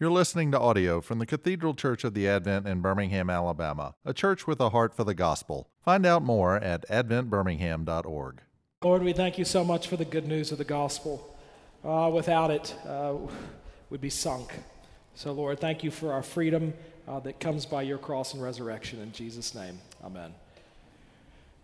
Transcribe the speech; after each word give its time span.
You're 0.00 0.10
listening 0.10 0.50
to 0.52 0.58
audio 0.58 1.02
from 1.02 1.18
the 1.18 1.26
Cathedral 1.26 1.74
Church 1.74 2.04
of 2.04 2.14
the 2.14 2.26
Advent 2.26 2.66
in 2.66 2.80
Birmingham, 2.80 3.28
Alabama, 3.28 3.96
a 4.02 4.14
church 4.14 4.46
with 4.46 4.58
a 4.58 4.70
heart 4.70 4.94
for 4.96 5.04
the 5.04 5.12
gospel. 5.12 5.68
Find 5.84 6.06
out 6.06 6.22
more 6.22 6.56
at 6.56 6.88
adventbirmingham.org. 6.88 8.40
Lord, 8.82 9.02
we 9.02 9.12
thank 9.12 9.36
you 9.36 9.44
so 9.44 9.62
much 9.62 9.88
for 9.88 9.98
the 9.98 10.06
good 10.06 10.26
news 10.26 10.52
of 10.52 10.56
the 10.56 10.64
gospel. 10.64 11.36
Uh, 11.84 12.10
without 12.10 12.50
it, 12.50 12.74
uh, 12.88 13.12
we'd 13.90 14.00
be 14.00 14.08
sunk. 14.08 14.54
So, 15.14 15.32
Lord, 15.32 15.60
thank 15.60 15.84
you 15.84 15.90
for 15.90 16.14
our 16.14 16.22
freedom 16.22 16.72
uh, 17.06 17.20
that 17.20 17.38
comes 17.38 17.66
by 17.66 17.82
your 17.82 17.98
cross 17.98 18.32
and 18.32 18.42
resurrection. 18.42 19.02
In 19.02 19.12
Jesus' 19.12 19.54
name, 19.54 19.80
amen. 20.02 20.32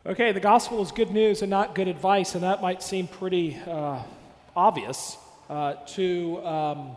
Okay, 0.05 0.33
the 0.33 0.41
gospel 0.41 0.83
is 0.83 0.93
good 0.93 1.11
news 1.11 1.41
and 1.41 1.49
not 1.49 1.75
good 1.75 1.89
advice, 1.89 2.35
and 2.35 2.45
that 2.45 2.61
might 2.61 2.83
seem 2.83 3.09
pretty 3.09 3.57
uh, 3.67 4.03
obvious 4.55 5.17
uh, 5.49 5.77
to. 5.87 6.47
Um, 6.47 6.97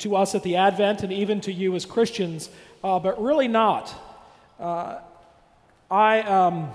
to 0.00 0.16
us 0.16 0.34
at 0.34 0.42
the 0.42 0.56
Advent 0.56 1.02
and 1.02 1.12
even 1.12 1.40
to 1.42 1.52
you 1.52 1.74
as 1.74 1.86
Christians, 1.86 2.50
uh, 2.82 2.98
but 2.98 3.22
really 3.22 3.48
not. 3.48 3.94
Uh, 4.58 4.98
I 5.90 6.20
um, 6.22 6.70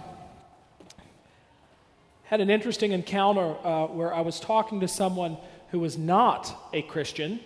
had 2.26 2.42
an 2.42 2.50
interesting 2.50 2.92
encounter 2.92 3.56
uh, 3.64 3.88
where 3.88 4.14
I 4.14 4.22
was 4.22 4.40
talking 4.40 4.80
to 4.80 4.88
someone 4.88 5.38
who 5.72 5.80
was 5.80 5.98
not 5.98 6.70
a 6.74 6.82
Christian, 6.82 7.40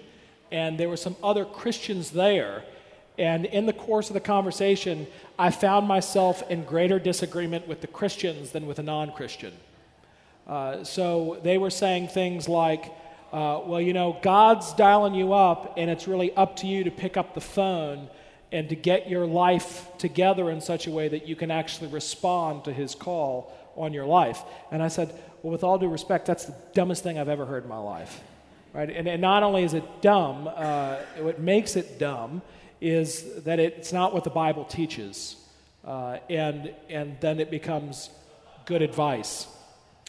and 0.51 0.79
there 0.79 0.89
were 0.89 0.97
some 0.97 1.15
other 1.23 1.45
Christians 1.45 2.11
there. 2.11 2.63
And 3.17 3.45
in 3.45 3.65
the 3.65 3.73
course 3.73 4.09
of 4.09 4.13
the 4.13 4.21
conversation, 4.21 5.05
I 5.37 5.51
found 5.51 5.87
myself 5.87 6.41
in 6.49 6.63
greater 6.63 6.99
disagreement 6.99 7.67
with 7.67 7.81
the 7.81 7.87
Christians 7.87 8.51
than 8.51 8.65
with 8.65 8.79
a 8.79 8.83
non 8.83 9.11
Christian. 9.11 9.53
Uh, 10.47 10.83
so 10.83 11.39
they 11.43 11.57
were 11.57 11.69
saying 11.69 12.07
things 12.07 12.47
like, 12.49 12.85
uh, 13.31 13.61
well, 13.65 13.81
you 13.81 13.93
know, 13.93 14.17
God's 14.21 14.73
dialing 14.73 15.13
you 15.13 15.33
up, 15.33 15.75
and 15.77 15.89
it's 15.89 16.07
really 16.07 16.33
up 16.35 16.55
to 16.57 16.67
you 16.67 16.83
to 16.83 16.91
pick 16.91 17.17
up 17.17 17.35
the 17.35 17.41
phone 17.41 18.09
and 18.51 18.69
to 18.69 18.75
get 18.75 19.09
your 19.09 19.25
life 19.25 19.87
together 19.97 20.49
in 20.49 20.61
such 20.61 20.87
a 20.87 20.91
way 20.91 21.07
that 21.07 21.27
you 21.27 21.35
can 21.35 21.51
actually 21.51 21.87
respond 21.89 22.65
to 22.65 22.73
His 22.73 22.95
call 22.95 23.53
on 23.75 23.93
your 23.93 24.05
life. 24.05 24.41
And 24.71 24.81
I 24.81 24.87
said, 24.87 25.13
well, 25.43 25.51
with 25.51 25.63
all 25.63 25.77
due 25.77 25.87
respect, 25.87 26.25
that's 26.25 26.45
the 26.45 26.55
dumbest 26.73 27.03
thing 27.03 27.19
I've 27.19 27.29
ever 27.29 27.45
heard 27.45 27.63
in 27.63 27.69
my 27.69 27.77
life. 27.77 28.21
Right? 28.73 28.89
And, 28.89 29.07
and 29.07 29.21
not 29.21 29.43
only 29.43 29.63
is 29.63 29.73
it 29.73 30.01
dumb, 30.01 30.49
uh, 30.53 30.97
what 31.19 31.39
makes 31.39 31.75
it 31.75 31.99
dumb 31.99 32.41
is 32.81 33.43
that 33.43 33.59
it's 33.59 33.93
not 33.93 34.13
what 34.13 34.23
the 34.23 34.29
Bible 34.29 34.65
teaches. 34.65 35.35
Uh, 35.85 36.17
and, 36.29 36.73
and 36.89 37.17
then 37.19 37.39
it 37.39 37.51
becomes 37.51 38.09
good 38.65 38.81
advice. 38.81 39.47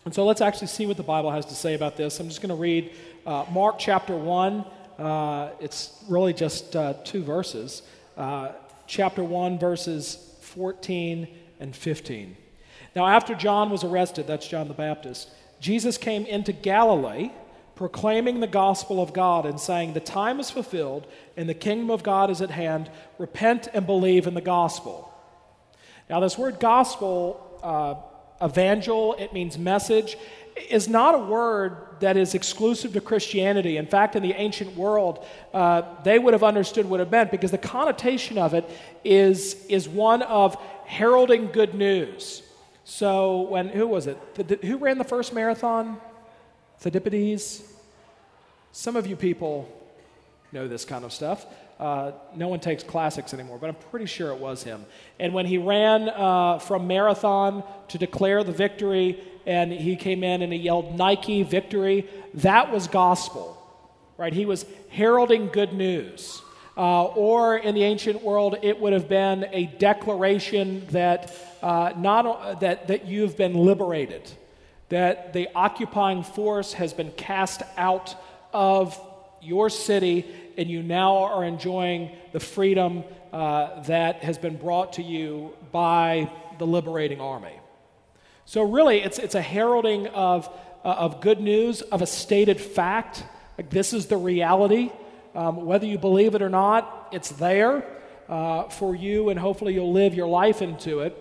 And 0.05 0.15
so 0.15 0.25
let's 0.25 0.41
actually 0.41 0.69
see 0.69 0.87
what 0.87 0.97
the 0.97 1.03
Bible 1.03 1.31
has 1.31 1.47
to 1.47 1.55
say 1.55 1.75
about 1.75 1.97
this. 1.97 2.21
I'm 2.21 2.29
just 2.29 2.41
going 2.41 2.51
to 2.51 2.55
read 2.55 2.93
uh, 3.27 3.45
Mark 3.51 3.79
chapter 3.79 4.17
1, 4.17 4.65
uh, 4.99 5.51
it's 5.61 6.03
really 6.09 6.33
just 6.33 6.75
uh, 6.77 6.95
two 7.05 7.23
verses. 7.23 7.83
Uh, 8.17 8.53
chapter 8.87 9.23
1, 9.23 9.59
verses 9.59 10.37
14 10.41 11.29
and 11.61 11.75
15. 11.75 12.37
Now, 12.97 13.07
after 13.07 13.35
John 13.35 13.71
was 13.71 13.85
arrested, 13.85 14.27
that's 14.27 14.49
John 14.49 14.69
the 14.69 14.75
Baptist, 14.75 15.31
Jesus 15.61 15.99
came 15.99 16.27
into 16.27 16.53
Galilee 16.53 17.31
proclaiming 17.77 18.41
the 18.41 18.47
gospel 18.47 19.03
of 19.03 19.15
God 19.15 19.47
and 19.47 19.59
saying, 19.59 19.95
The 19.95 20.01
time 20.01 20.39
is 20.39 20.51
fulfilled 20.51 21.07
and 21.37 21.49
the 21.49 21.55
kingdom 21.55 21.91
of 21.91 22.03
God 22.03 22.31
is 22.31 22.43
at 22.43 22.51
hand. 22.51 22.91
Repent 23.17 23.69
and 23.73 23.87
believe 23.87 24.27
in 24.27 24.35
the 24.35 24.43
gospel. 24.43 25.11
Now, 26.11 26.21
this 26.21 26.37
word 26.37 26.61
gospel, 26.61 27.41
uh, 27.63 28.47
evangel, 28.47 29.15
it 29.19 29.33
means 29.33 29.57
message 29.57 30.17
is 30.69 30.89
not 30.89 31.15
a 31.15 31.19
word 31.19 31.77
that 32.01 32.17
is 32.17 32.35
exclusive 32.35 32.93
to 32.95 33.01
Christianity. 33.01 33.77
In 33.77 33.87
fact, 33.87 34.17
in 34.17 34.23
the 34.23 34.33
ancient 34.33 34.77
world, 34.77 35.25
uh, 35.53 35.83
they 36.03 36.19
would 36.19 36.35
have 36.35 36.43
understood 36.43 36.89
what 36.89 37.01
it 37.01 37.11
meant 37.11 37.31
because 37.31 37.51
the 37.51 37.59
connotation 37.59 38.39
of 38.39 38.55
it 38.55 38.69
is, 39.05 39.65
is 39.69 39.89
one 39.89 40.23
of 40.23 40.57
heralding 40.87 41.49
good 41.49 41.75
news. 41.75 42.43
So, 42.85 43.43
when, 43.43 43.69
who 43.69 43.87
was 43.87 44.07
it? 44.07 44.19
Who 44.63 44.79
ran 44.79 44.99
the 44.99 45.05
first 45.05 45.33
marathon? 45.33 46.01
Thucydides? 46.81 47.63
Some 48.73 48.97
of 48.97 49.07
you 49.07 49.17
people 49.17 49.69
know 50.53 50.67
this 50.67 50.85
kind 50.85 51.05
of 51.05 51.13
stuff. 51.13 51.47
Uh, 51.81 52.13
no 52.37 52.49
one 52.49 52.61
takes 52.61 52.85
classics 52.85 53.33
anymore, 53.33 53.57
but 53.59 53.71
I'm 53.71 53.75
pretty 53.91 54.05
sure 54.05 54.31
it 54.33 54.39
was 54.39 54.63
him. 54.63 54.85
And 55.19 55.33
when 55.33 55.47
he 55.47 55.57
ran 55.57 56.11
uh, 56.11 56.59
from 56.59 56.87
marathon 56.87 57.65
to 57.89 57.97
declare 57.97 58.45
the 58.45 58.53
victory, 58.53 59.19
and 59.47 59.73
he 59.73 59.97
came 59.97 60.23
in 60.23 60.43
and 60.43 60.53
he 60.53 60.59
yelled 60.59 60.99
Nike 60.99 61.43
victory, 61.43 62.07
that 62.35 62.71
was 62.71 62.87
gospel, 62.87 63.57
right? 64.19 64.35
He 64.35 64.45
was 64.45 64.67
heralding 64.91 65.49
good 65.49 65.73
news. 65.73 66.43
Uh, 66.77 67.07
or 67.07 67.57
in 67.57 67.75
the 67.75 67.83
ancient 67.83 68.23
world, 68.23 68.57
it 68.61 68.79
would 68.79 68.93
have 68.93 69.09
been 69.09 69.47
a 69.51 69.65
declaration 69.65 70.87
that, 70.91 71.35
uh, 71.63 71.95
not, 71.97 72.61
that, 72.61 72.89
that 72.89 73.07
you've 73.07 73.39
been 73.39 73.55
liberated, 73.55 74.31
that 74.91 75.33
the 75.33 75.49
occupying 75.55 76.23
force 76.23 76.75
has 76.75 76.93
been 76.93 77.11
cast 77.13 77.63
out 77.79 78.15
of 78.53 79.01
your 79.43 79.71
city 79.71 80.27
and 80.61 80.71
you 80.71 80.83
now 80.83 81.17
are 81.17 81.43
enjoying 81.43 82.11
the 82.33 82.39
freedom 82.39 83.03
uh, 83.33 83.83
that 83.85 84.17
has 84.17 84.37
been 84.37 84.59
brought 84.59 84.93
to 84.93 85.03
you 85.03 85.57
by 85.73 86.31
the 86.59 86.67
liberating 86.67 87.19
army. 87.19 87.59
So, 88.45 88.63
really, 88.63 89.01
it's, 89.01 89.19
it's 89.19 89.35
a 89.35 89.41
heralding 89.41 90.09
of, 90.09 90.51
uh, 90.85 90.89
of 90.89 91.23
good 91.23 91.41
news, 91.41 91.81
of 91.81 92.03
a 92.03 92.07
stated 92.07 92.61
fact. 92.61 93.25
Like, 93.57 93.71
this 93.71 93.95
is 93.95 94.09
the 94.09 94.19
reality. 94.19 94.93
Um, 95.35 95.65
whether 95.65 95.87
you 95.87 95.97
believe 95.97 96.35
it 96.35 96.43
or 96.43 96.51
not, 96.51 97.09
it's 97.11 97.31
there 97.31 97.83
uh, 98.29 98.65
for 98.65 98.95
you, 98.95 99.31
and 99.31 99.41
hopefully, 99.41 99.73
you'll 99.73 99.93
live 99.93 100.13
your 100.13 100.29
life 100.29 100.61
into 100.61 101.01
it. 101.01 101.17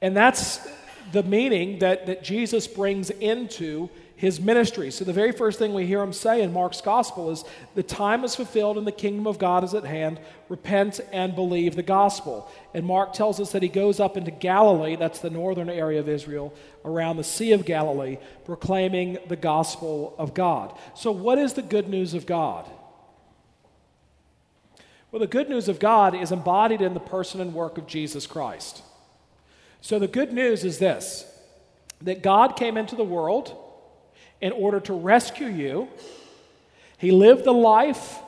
And 0.00 0.16
that's 0.16 0.66
the 1.12 1.22
meaning 1.22 1.80
that, 1.80 2.06
that 2.06 2.24
Jesus 2.24 2.66
brings 2.66 3.10
into 3.10 3.90
his 4.22 4.40
ministry. 4.40 4.92
So, 4.92 5.04
the 5.04 5.12
very 5.12 5.32
first 5.32 5.58
thing 5.58 5.74
we 5.74 5.84
hear 5.84 6.00
him 6.00 6.12
say 6.12 6.42
in 6.42 6.52
Mark's 6.52 6.80
gospel 6.80 7.32
is 7.32 7.42
the 7.74 7.82
time 7.82 8.22
is 8.22 8.36
fulfilled 8.36 8.78
and 8.78 8.86
the 8.86 8.92
kingdom 8.92 9.26
of 9.26 9.36
God 9.36 9.64
is 9.64 9.74
at 9.74 9.84
hand. 9.84 10.20
Repent 10.48 11.00
and 11.10 11.34
believe 11.34 11.74
the 11.74 11.82
gospel. 11.82 12.48
And 12.72 12.86
Mark 12.86 13.14
tells 13.14 13.40
us 13.40 13.50
that 13.50 13.64
he 13.64 13.68
goes 13.68 13.98
up 13.98 14.16
into 14.16 14.30
Galilee, 14.30 14.94
that's 14.94 15.18
the 15.18 15.28
northern 15.28 15.68
area 15.68 15.98
of 15.98 16.08
Israel, 16.08 16.54
around 16.84 17.16
the 17.16 17.24
Sea 17.24 17.50
of 17.50 17.64
Galilee, 17.64 18.16
proclaiming 18.44 19.18
the 19.26 19.34
gospel 19.34 20.14
of 20.18 20.34
God. 20.34 20.72
So, 20.94 21.10
what 21.10 21.38
is 21.38 21.54
the 21.54 21.62
good 21.62 21.88
news 21.88 22.14
of 22.14 22.24
God? 22.24 22.70
Well, 25.10 25.18
the 25.18 25.26
good 25.26 25.48
news 25.48 25.68
of 25.68 25.80
God 25.80 26.14
is 26.14 26.30
embodied 26.30 26.80
in 26.80 26.94
the 26.94 27.00
person 27.00 27.40
and 27.40 27.52
work 27.52 27.76
of 27.76 27.88
Jesus 27.88 28.28
Christ. 28.28 28.82
So, 29.80 29.98
the 29.98 30.06
good 30.06 30.32
news 30.32 30.62
is 30.62 30.78
this 30.78 31.26
that 32.02 32.22
God 32.22 32.54
came 32.54 32.76
into 32.76 32.94
the 32.94 33.02
world 33.02 33.58
in 34.42 34.52
order 34.52 34.80
to 34.80 34.92
rescue 34.92 35.46
you. 35.46 35.88
He 36.98 37.12
lived 37.12 37.44
the 37.44 37.52
life 37.52 38.18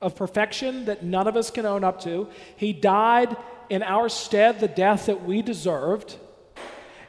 of 0.00 0.14
perfection 0.14 0.84
that 0.84 1.02
none 1.02 1.26
of 1.26 1.36
us 1.36 1.50
can 1.50 1.66
own 1.66 1.82
up 1.82 2.02
to. 2.02 2.28
He 2.56 2.72
died 2.72 3.36
in 3.68 3.82
our 3.82 4.08
stead 4.08 4.60
the 4.60 4.68
death 4.68 5.06
that 5.06 5.24
we 5.24 5.42
deserved. 5.42 6.16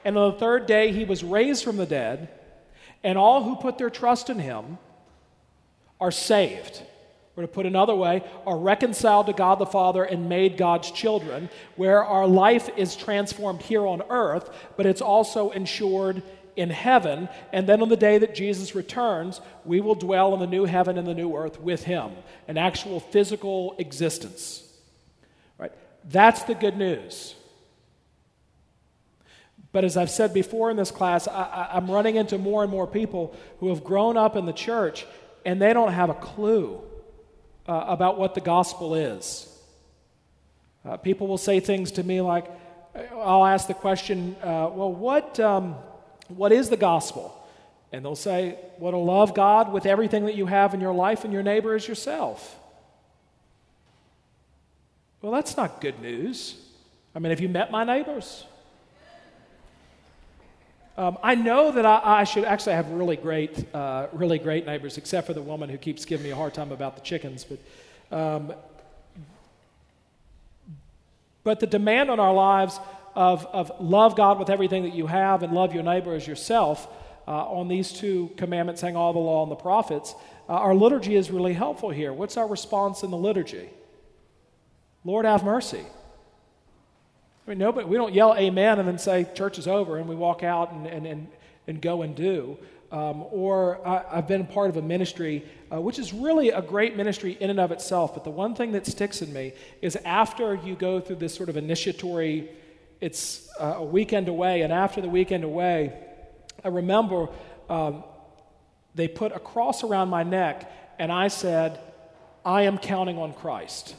And 0.03 0.17
on 0.17 0.31
the 0.31 0.39
third 0.39 0.65
day, 0.65 0.93
he 0.93 1.03
was 1.03 1.23
raised 1.23 1.63
from 1.63 1.77
the 1.77 1.85
dead, 1.85 2.29
and 3.03 3.17
all 3.17 3.43
who 3.43 3.57
put 3.57 3.77
their 3.77 3.89
trust 3.89 4.29
in 4.29 4.39
him 4.39 4.77
are 5.99 6.11
saved. 6.11 6.81
Or 7.35 7.41
to 7.41 7.47
put 7.47 7.65
another 7.65 7.93
way, 7.93 8.23
are 8.47 8.57
reconciled 8.57 9.27
to 9.27 9.33
God 9.33 9.59
the 9.59 9.65
Father 9.65 10.03
and 10.03 10.29
made 10.29 10.57
God's 10.57 10.89
children, 10.89 11.49
where 11.75 12.03
our 12.03 12.25
life 12.25 12.69
is 12.77 12.95
transformed 12.95 13.61
here 13.61 13.85
on 13.85 14.01
earth, 14.09 14.49
but 14.75 14.85
it's 14.85 15.01
also 15.01 15.51
ensured 15.51 16.23
in 16.57 16.69
heaven, 16.69 17.29
and 17.53 17.67
then 17.67 17.81
on 17.81 17.89
the 17.89 17.95
day 17.95 18.17
that 18.17 18.35
Jesus 18.35 18.75
returns, 18.75 19.39
we 19.63 19.79
will 19.79 19.95
dwell 19.95 20.33
in 20.33 20.39
the 20.39 20.47
new 20.47 20.65
heaven 20.65 20.97
and 20.97 21.07
the 21.07 21.13
new 21.13 21.35
earth 21.35 21.59
with 21.59 21.83
him, 21.83 22.11
an 22.47 22.57
actual 22.57 22.99
physical 22.99 23.75
existence. 23.77 24.63
Right? 25.57 25.71
That's 26.03 26.43
the 26.43 26.55
good 26.55 26.77
news. 26.77 27.35
But 29.71 29.83
as 29.83 29.95
I've 29.97 30.09
said 30.09 30.33
before 30.33 30.71
in 30.71 30.77
this 30.77 30.91
class, 30.91 31.27
I, 31.27 31.69
am 31.73 31.91
running 31.91 32.15
into 32.15 32.37
more 32.37 32.63
and 32.63 32.71
more 32.71 32.87
people 32.87 33.35
who 33.59 33.69
have 33.69 33.83
grown 33.83 34.17
up 34.17 34.35
in 34.35 34.45
the 34.45 34.53
church 34.53 35.05
and 35.45 35.61
they 35.61 35.73
don't 35.73 35.91
have 35.91 36.09
a 36.09 36.15
clue 36.15 36.81
uh, 37.67 37.85
about 37.87 38.17
what 38.17 38.33
the 38.33 38.41
gospel 38.41 38.95
is. 38.95 39.47
Uh, 40.83 40.97
people 40.97 41.27
will 41.27 41.37
say 41.37 41.59
things 41.59 41.91
to 41.91 42.03
me 42.03 42.21
like, 42.21 42.49
I'll 43.13 43.45
ask 43.45 43.67
the 43.67 43.73
question, 43.73 44.35
uh, 44.41 44.71
well, 44.73 44.91
what, 44.91 45.39
um, 45.39 45.75
what 46.29 46.51
is 46.51 46.69
the 46.69 46.77
gospel? 46.77 47.33
And 47.91 48.03
they'll 48.03 48.15
say, 48.15 48.57
Well, 48.79 48.91
to 48.91 48.97
love 48.97 49.33
God 49.33 49.71
with 49.71 49.85
everything 49.85 50.25
that 50.25 50.35
you 50.35 50.45
have 50.45 50.73
in 50.73 50.81
your 50.81 50.93
life 50.93 51.23
and 51.23 51.33
your 51.33 51.43
neighbor 51.43 51.73
as 51.73 51.87
yourself. 51.87 52.57
Well, 55.21 55.31
that's 55.31 55.57
not 55.57 55.81
good 55.81 55.99
news. 56.01 56.55
I 57.15 57.19
mean, 57.19 57.31
have 57.31 57.39
you 57.39 57.49
met 57.49 57.71
my 57.71 57.83
neighbors? 57.83 58.45
Um, 60.97 61.17
I 61.21 61.35
know 61.35 61.71
that 61.71 61.85
I, 61.85 62.01
I, 62.03 62.23
should 62.23 62.43
actually 62.43 62.73
have 62.73 62.89
really 62.89 63.17
great, 63.17 63.71
uh, 63.73 64.07
really 64.13 64.39
great 64.39 64.65
neighbors, 64.65 64.97
except 64.97 65.27
for 65.27 65.33
the 65.33 65.41
woman 65.43 65.69
who 65.69 65.77
keeps 65.77 66.05
giving 66.05 66.23
me 66.23 66.31
a 66.31 66.35
hard 66.35 66.55
time 66.55 66.71
about 66.71 66.95
the 66.95 67.01
chickens. 67.01 67.45
But, 67.45 68.17
um, 68.17 68.53
but 71.43 71.59
the 71.59 71.67
demand 71.67 72.09
on 72.09 72.19
our 72.19 72.33
lives 72.33 72.79
of, 73.17 73.47
of 73.47 73.71
love 73.79 74.15
God 74.15 74.37
with 74.37 74.47
everything 74.51 74.83
that 74.83 74.93
you 74.93 75.07
have 75.07 75.41
and 75.41 75.51
love 75.51 75.73
your 75.73 75.81
neighbor 75.81 76.13
as 76.13 76.27
yourself 76.27 76.87
uh, 77.27 77.31
on 77.31 77.67
these 77.67 77.91
two 77.91 78.29
commandments, 78.37 78.79
hang 78.79 78.95
all 78.95 79.11
the 79.11 79.17
law 79.19 79.41
and 79.41 79.51
the 79.51 79.55
prophets, 79.55 80.13
uh, 80.47 80.53
our 80.53 80.75
liturgy 80.75 81.15
is 81.15 81.31
really 81.31 81.53
helpful 81.53 81.89
here. 81.89 82.13
What's 82.13 82.37
our 82.37 82.47
response 82.47 83.01
in 83.01 83.09
the 83.09 83.17
liturgy? 83.17 83.71
Lord, 85.03 85.25
have 85.25 85.43
mercy. 85.43 85.83
I 87.45 87.49
mean, 87.49 87.57
nobody, 87.57 87.87
we 87.87 87.97
don't 87.97 88.13
yell 88.13 88.35
amen 88.35 88.77
and 88.77 88.87
then 88.87 88.99
say 88.99 89.27
church 89.33 89.57
is 89.57 89.67
over 89.67 89.97
and 89.97 90.07
we 90.07 90.15
walk 90.15 90.43
out 90.43 90.71
and, 90.71 90.85
and, 90.85 91.07
and, 91.07 91.27
and 91.65 91.81
go 91.81 92.03
and 92.03 92.15
do. 92.15 92.55
Um, 92.91 93.25
or 93.31 93.85
I, 93.85 94.17
have 94.17 94.27
been 94.27 94.45
part 94.45 94.69
of 94.69 94.77
a 94.77 94.81
ministry, 94.83 95.43
uh, 95.73 95.81
which 95.81 95.97
is 95.97 96.13
really 96.13 96.49
a 96.51 96.61
great 96.61 96.95
ministry 96.95 97.35
in 97.39 97.49
and 97.49 97.59
of 97.59 97.71
itself. 97.71 98.13
But 98.13 98.25
the 98.25 98.29
one 98.29 98.53
thing 98.53 98.73
that 98.73 98.85
sticks 98.85 99.23
in 99.23 99.33
me 99.33 99.53
is 99.81 99.95
after 100.05 100.53
you 100.53 100.75
go 100.75 101.01
through 101.01 101.17
this 101.17 101.33
sort 101.33 101.49
of 101.49 101.57
initiatory, 101.57 102.49
it's 103.01 103.49
uh, 103.59 103.75
a 103.77 103.83
weekend 103.83 104.27
away, 104.27 104.61
and 104.61 104.73
after 104.73 105.01
the 105.01 105.09
weekend 105.09 105.43
away, 105.43 105.93
I 106.63 106.69
remember 106.69 107.29
um, 107.69 108.03
they 108.95 109.07
put 109.07 109.31
a 109.31 109.39
cross 109.39 109.83
around 109.83 110.09
my 110.09 110.23
neck, 110.23 110.71
and 110.99 111.11
I 111.11 111.27
said, 111.27 111.79
I 112.45 112.63
am 112.63 112.77
counting 112.77 113.17
on 113.17 113.33
Christ 113.33 113.95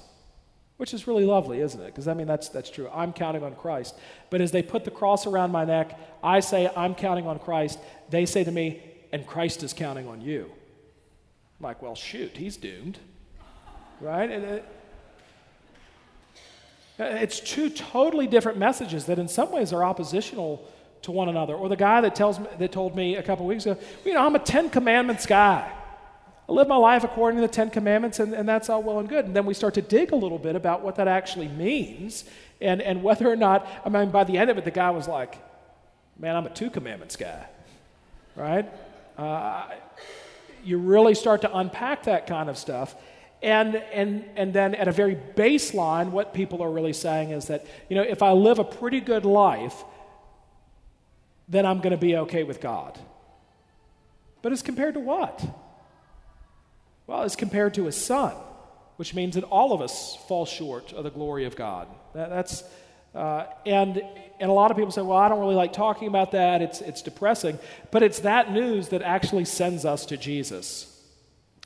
which 0.78 0.94
is 0.94 1.06
really 1.06 1.24
lovely, 1.24 1.60
isn't 1.60 1.80
it? 1.80 1.86
Because 1.86 2.08
I 2.08 2.14
mean, 2.14 2.26
that's, 2.26 2.48
that's 2.48 2.70
true. 2.70 2.88
I'm 2.94 3.12
counting 3.12 3.42
on 3.42 3.54
Christ. 3.56 3.96
But 4.30 4.40
as 4.40 4.52
they 4.52 4.62
put 4.62 4.84
the 4.84 4.90
cross 4.90 5.26
around 5.26 5.50
my 5.50 5.64
neck, 5.64 5.98
I 6.22 6.40
say, 6.40 6.70
I'm 6.74 6.94
counting 6.94 7.26
on 7.26 7.40
Christ. 7.40 7.78
They 8.10 8.26
say 8.26 8.44
to 8.44 8.50
me, 8.50 8.80
and 9.12 9.26
Christ 9.26 9.62
is 9.64 9.72
counting 9.72 10.06
on 10.06 10.20
you. 10.20 10.44
I'm 11.58 11.64
like, 11.64 11.82
well, 11.82 11.96
shoot, 11.96 12.36
he's 12.36 12.56
doomed. 12.56 12.98
Right? 14.00 14.30
And 14.30 14.62
it's 16.98 17.40
two 17.40 17.70
totally 17.70 18.26
different 18.26 18.58
messages 18.58 19.06
that 19.06 19.18
in 19.18 19.28
some 19.28 19.52
ways 19.52 19.72
are 19.72 19.84
oppositional 19.84 20.64
to 21.02 21.12
one 21.12 21.28
another. 21.28 21.54
Or 21.54 21.68
the 21.68 21.76
guy 21.76 22.00
that, 22.00 22.14
tells 22.14 22.38
me, 22.38 22.46
that 22.58 22.72
told 22.72 22.96
me 22.96 23.16
a 23.16 23.22
couple 23.22 23.46
weeks 23.46 23.66
ago, 23.66 23.80
you 24.04 24.14
know, 24.14 24.24
I'm 24.24 24.34
a 24.34 24.40
Ten 24.40 24.68
Commandments 24.68 25.26
guy. 25.26 25.70
I 26.48 26.52
live 26.52 26.66
my 26.66 26.76
life 26.76 27.04
according 27.04 27.40
to 27.40 27.46
the 27.46 27.52
Ten 27.52 27.70
Commandments, 27.70 28.20
and, 28.20 28.32
and 28.32 28.48
that's 28.48 28.68
all 28.68 28.82
well 28.82 28.98
and 28.98 29.08
good. 29.08 29.26
And 29.26 29.36
then 29.36 29.46
we 29.46 29.54
start 29.54 29.74
to 29.74 29.82
dig 29.82 30.12
a 30.12 30.16
little 30.16 30.38
bit 30.38 30.56
about 30.56 30.82
what 30.82 30.96
that 30.96 31.06
actually 31.06 31.48
means 31.48 32.24
and, 32.60 32.82
and 32.82 33.02
whether 33.02 33.30
or 33.30 33.36
not, 33.36 33.68
I 33.84 33.88
mean, 33.88 34.10
by 34.10 34.24
the 34.24 34.36
end 34.36 34.50
of 34.50 34.58
it, 34.58 34.64
the 34.64 34.70
guy 34.70 34.90
was 34.90 35.06
like, 35.06 35.38
man, 36.18 36.34
I'm 36.34 36.46
a 36.46 36.50
two 36.50 36.70
commandments 36.70 37.16
guy, 37.16 37.46
right? 38.34 38.66
Uh, 39.16 39.66
you 40.64 40.78
really 40.78 41.14
start 41.14 41.42
to 41.42 41.56
unpack 41.56 42.04
that 42.04 42.26
kind 42.26 42.48
of 42.48 42.58
stuff. 42.58 42.96
And, 43.40 43.76
and, 43.76 44.24
and 44.36 44.52
then 44.52 44.74
at 44.74 44.88
a 44.88 44.92
very 44.92 45.14
baseline, 45.14 46.10
what 46.10 46.34
people 46.34 46.62
are 46.62 46.70
really 46.70 46.92
saying 46.92 47.30
is 47.30 47.46
that, 47.46 47.66
you 47.88 47.96
know, 47.96 48.02
if 48.02 48.22
I 48.22 48.32
live 48.32 48.58
a 48.58 48.64
pretty 48.64 49.00
good 49.00 49.24
life, 49.24 49.84
then 51.48 51.64
I'm 51.64 51.78
going 51.78 51.92
to 51.92 51.96
be 51.96 52.16
okay 52.16 52.42
with 52.42 52.60
God. 52.60 52.98
But 54.42 54.52
as 54.52 54.62
compared 54.62 54.94
to 54.94 55.00
what? 55.00 55.44
Well, 57.06 57.22
as 57.22 57.36
compared 57.36 57.74
to 57.74 57.86
his 57.86 57.96
son, 57.96 58.34
which 58.96 59.14
means 59.14 59.36
that 59.36 59.44
all 59.44 59.72
of 59.72 59.80
us 59.80 60.16
fall 60.26 60.44
short 60.44 60.92
of 60.92 61.04
the 61.04 61.10
glory 61.10 61.44
of 61.44 61.54
God. 61.54 61.86
That, 62.14 62.30
that's, 62.30 62.64
uh, 63.14 63.46
and, 63.64 64.02
and 64.40 64.50
a 64.50 64.52
lot 64.52 64.72
of 64.72 64.76
people 64.76 64.90
say, 64.90 65.02
well, 65.02 65.16
I 65.16 65.28
don't 65.28 65.38
really 65.38 65.54
like 65.54 65.72
talking 65.72 66.08
about 66.08 66.32
that. 66.32 66.60
It's, 66.60 66.80
it's 66.80 67.02
depressing. 67.02 67.58
But 67.92 68.02
it's 68.02 68.20
that 68.20 68.52
news 68.52 68.88
that 68.88 69.02
actually 69.02 69.44
sends 69.44 69.84
us 69.84 70.06
to 70.06 70.16
Jesus, 70.16 70.97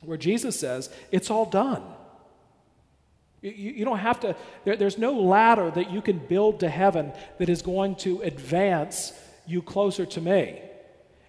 where 0.04 0.18
Jesus 0.18 0.58
says, 0.58 0.90
it's 1.10 1.30
all 1.30 1.46
done. 1.46 1.82
You, 3.40 3.50
you 3.50 3.84
don't 3.84 3.98
have 3.98 4.20
to, 4.20 4.36
there, 4.64 4.76
there's 4.76 4.98
no 4.98 5.12
ladder 5.12 5.70
that 5.70 5.90
you 5.90 6.00
can 6.00 6.18
build 6.18 6.60
to 6.60 6.68
heaven 6.68 7.12
that 7.38 7.48
is 7.48 7.62
going 7.62 7.96
to 7.96 8.22
advance 8.22 9.12
you 9.46 9.62
closer 9.62 10.06
to 10.06 10.20
me. 10.20 10.60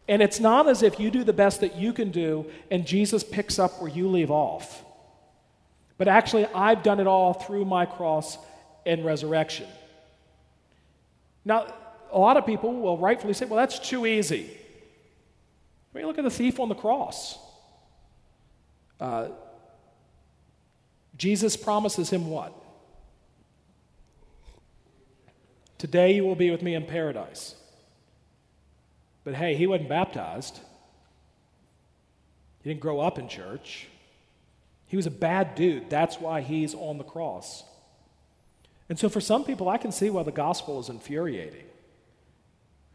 And 0.08 0.22
it's 0.22 0.40
not 0.40 0.68
as 0.68 0.84
if 0.84 1.00
you 1.00 1.10
do 1.10 1.24
the 1.24 1.34
best 1.34 1.62
that 1.62 1.76
you 1.76 1.94
can 1.94 2.12
do 2.12 2.46
and 2.70 2.86
Jesus 2.86 3.24
picks 3.24 3.58
up 3.58 3.82
where 3.82 3.90
you 3.90 4.08
leave 4.08 4.32
off. 4.32 4.84
But 5.98 6.08
actually, 6.08 6.46
I've 6.48 6.84
done 6.84 7.00
it 7.00 7.08
all 7.08 7.34
through 7.34 7.66
my 7.66 7.86
cross 7.86 8.38
and 8.86 9.06
resurrection. 9.06 9.68
Now, 11.46 11.74
a 12.12 12.20
lot 12.20 12.38
of 12.38 12.46
people 12.46 12.74
will 12.74 12.98
rightfully 12.98 13.34
say, 13.34 13.46
well, 13.46 13.58
that's 13.58 13.80
too 13.80 14.06
easy. 14.06 14.50
I 15.94 15.98
mean, 15.98 16.08
look 16.08 16.18
at 16.18 16.24
the 16.24 16.30
thief 16.30 16.60
on 16.60 16.70
the 16.70 16.76
cross. 16.76 17.38
Uh, 19.00 19.30
Jesus 21.18 21.56
promises 21.56 22.10
him 22.10 22.30
what? 22.30 22.54
Today 25.78 26.16
you 26.16 26.24
will 26.24 26.36
be 26.36 26.50
with 26.50 26.62
me 26.62 26.76
in 26.76 26.86
paradise. 26.86 27.56
But 29.24 29.36
hey, 29.36 29.56
he 29.56 29.68
wasn't 29.68 29.90
baptized. 29.90 30.60
He 32.62 32.70
didn't 32.70 32.82
grow 32.82 33.02
up 33.02 33.20
in 33.20 33.28
church. 33.28 33.88
He 34.88 34.96
was 34.96 35.06
a 35.08 35.12
bad 35.12 35.56
dude. 35.56 35.90
That's 35.90 36.20
why 36.20 36.42
he's 36.42 36.74
on 36.74 36.98
the 36.98 37.04
cross. 37.04 37.64
And 38.90 39.00
so 39.00 39.10
for 39.10 39.20
some 39.20 39.44
people, 39.44 39.70
I 39.70 39.78
can 39.78 39.92
see 39.92 40.10
why 40.10 40.24
the 40.24 40.32
gospel 40.32 40.80
is 40.80 40.90
infuriating. 40.90 41.66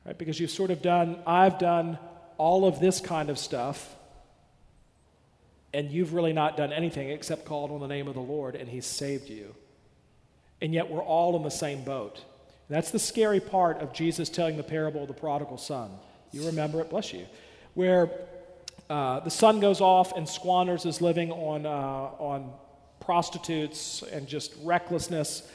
Right? 0.06 0.16
Because 0.16 0.38
you've 0.38 0.50
sort 0.50 0.70
of 0.70 0.80
done, 0.80 1.18
I've 1.26 1.58
done 1.58 1.98
all 2.36 2.66
of 2.66 2.80
this 2.80 3.00
kind 3.00 3.30
of 3.30 3.38
stuff, 3.38 3.96
and 5.72 5.90
you've 5.90 6.14
really 6.14 6.32
not 6.32 6.56
done 6.56 6.72
anything 6.72 7.10
except 7.10 7.44
called 7.44 7.70
on 7.70 7.80
the 7.80 7.86
name 7.86 8.08
of 8.08 8.14
the 8.14 8.20
Lord, 8.20 8.54
and 8.54 8.68
He's 8.68 8.86
saved 8.86 9.28
you. 9.28 9.54
And 10.60 10.72
yet 10.72 10.90
we're 10.90 11.02
all 11.02 11.36
in 11.36 11.42
the 11.42 11.50
same 11.50 11.84
boat. 11.84 12.24
That's 12.68 12.90
the 12.90 12.98
scary 12.98 13.40
part 13.40 13.78
of 13.78 13.92
Jesus 13.92 14.28
telling 14.28 14.56
the 14.56 14.62
parable 14.62 15.02
of 15.02 15.08
the 15.08 15.14
prodigal 15.14 15.56
son. 15.56 15.90
You 16.32 16.46
remember 16.46 16.80
it, 16.80 16.90
bless 16.90 17.12
you. 17.12 17.26
Where 17.74 18.10
uh, 18.90 19.20
the 19.20 19.30
son 19.30 19.60
goes 19.60 19.80
off 19.80 20.12
and 20.16 20.28
squanders 20.28 20.82
his 20.82 21.00
living 21.00 21.30
on, 21.30 21.64
uh, 21.64 21.70
on 21.70 22.52
prostitutes 23.00 24.02
and 24.12 24.26
just 24.26 24.54
recklessness. 24.62 25.48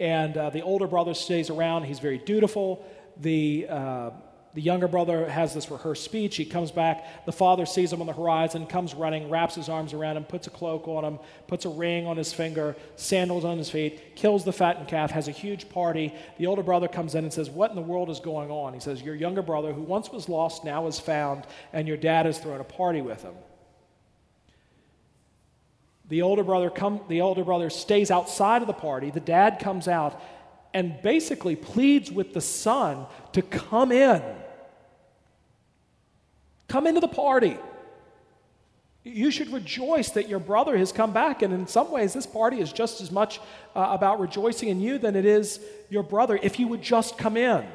And 0.00 0.36
uh, 0.36 0.50
the 0.50 0.62
older 0.62 0.86
brother 0.86 1.14
stays 1.14 1.50
around. 1.50 1.84
He's 1.84 1.98
very 1.98 2.18
dutiful. 2.18 2.86
The, 3.18 3.66
uh, 3.68 4.10
the 4.54 4.62
younger 4.62 4.86
brother 4.86 5.28
has 5.28 5.52
this 5.52 5.68
rehearsed 5.68 6.04
speech. 6.04 6.36
He 6.36 6.44
comes 6.44 6.70
back. 6.70 7.26
The 7.26 7.32
father 7.32 7.66
sees 7.66 7.92
him 7.92 8.00
on 8.00 8.06
the 8.06 8.12
horizon, 8.12 8.66
comes 8.66 8.94
running, 8.94 9.28
wraps 9.28 9.56
his 9.56 9.68
arms 9.68 9.92
around 9.92 10.16
him, 10.16 10.22
puts 10.22 10.46
a 10.46 10.50
cloak 10.50 10.86
on 10.86 11.04
him, 11.04 11.18
puts 11.48 11.64
a 11.64 11.68
ring 11.68 12.06
on 12.06 12.16
his 12.16 12.32
finger, 12.32 12.76
sandals 12.94 13.44
on 13.44 13.58
his 13.58 13.68
feet, 13.68 14.14
kills 14.14 14.44
the 14.44 14.52
fattened 14.52 14.86
calf, 14.86 15.10
has 15.10 15.26
a 15.26 15.32
huge 15.32 15.68
party. 15.70 16.14
The 16.38 16.46
older 16.46 16.62
brother 16.62 16.86
comes 16.86 17.16
in 17.16 17.24
and 17.24 17.32
says, 17.32 17.50
What 17.50 17.70
in 17.70 17.76
the 17.76 17.82
world 17.82 18.08
is 18.10 18.20
going 18.20 18.52
on? 18.52 18.74
He 18.74 18.80
says, 18.80 19.02
Your 19.02 19.16
younger 19.16 19.42
brother, 19.42 19.72
who 19.72 19.82
once 19.82 20.12
was 20.12 20.28
lost, 20.28 20.64
now 20.64 20.86
is 20.86 21.00
found, 21.00 21.48
and 21.72 21.88
your 21.88 21.96
dad 21.96 22.26
has 22.26 22.38
thrown 22.38 22.60
a 22.60 22.64
party 22.64 23.02
with 23.02 23.22
him. 23.22 23.34
The 26.08 26.22
older 26.22 26.44
brother 26.44 26.70
come, 26.70 27.00
the 27.08 27.22
older 27.22 27.42
brother 27.42 27.70
stays 27.70 28.08
outside 28.08 28.62
of 28.62 28.68
the 28.68 28.72
party. 28.72 29.10
The 29.10 29.18
dad 29.18 29.58
comes 29.58 29.88
out 29.88 30.22
and 30.72 31.00
basically 31.02 31.56
pleads 31.56 32.12
with 32.12 32.34
the 32.34 32.40
son 32.40 33.06
to 33.32 33.42
come 33.42 33.90
in 33.90 34.22
Come 36.68 36.86
into 36.86 37.00
the 37.00 37.08
party. 37.08 37.56
You 39.02 39.30
should 39.30 39.52
rejoice 39.52 40.10
that 40.10 40.28
your 40.28 40.38
brother 40.38 40.78
has 40.78 40.90
come 40.90 41.12
back. 41.12 41.42
And 41.42 41.52
in 41.52 41.66
some 41.66 41.90
ways, 41.90 42.14
this 42.14 42.26
party 42.26 42.60
is 42.60 42.72
just 42.72 43.02
as 43.02 43.10
much 43.10 43.38
uh, 43.76 43.88
about 43.90 44.18
rejoicing 44.18 44.70
in 44.70 44.80
you 44.80 44.98
than 44.98 45.14
it 45.14 45.26
is 45.26 45.60
your 45.90 46.02
brother, 46.02 46.38
if 46.42 46.58
you 46.58 46.68
would 46.68 46.80
just 46.80 47.18
come 47.18 47.36
in. 47.36 47.66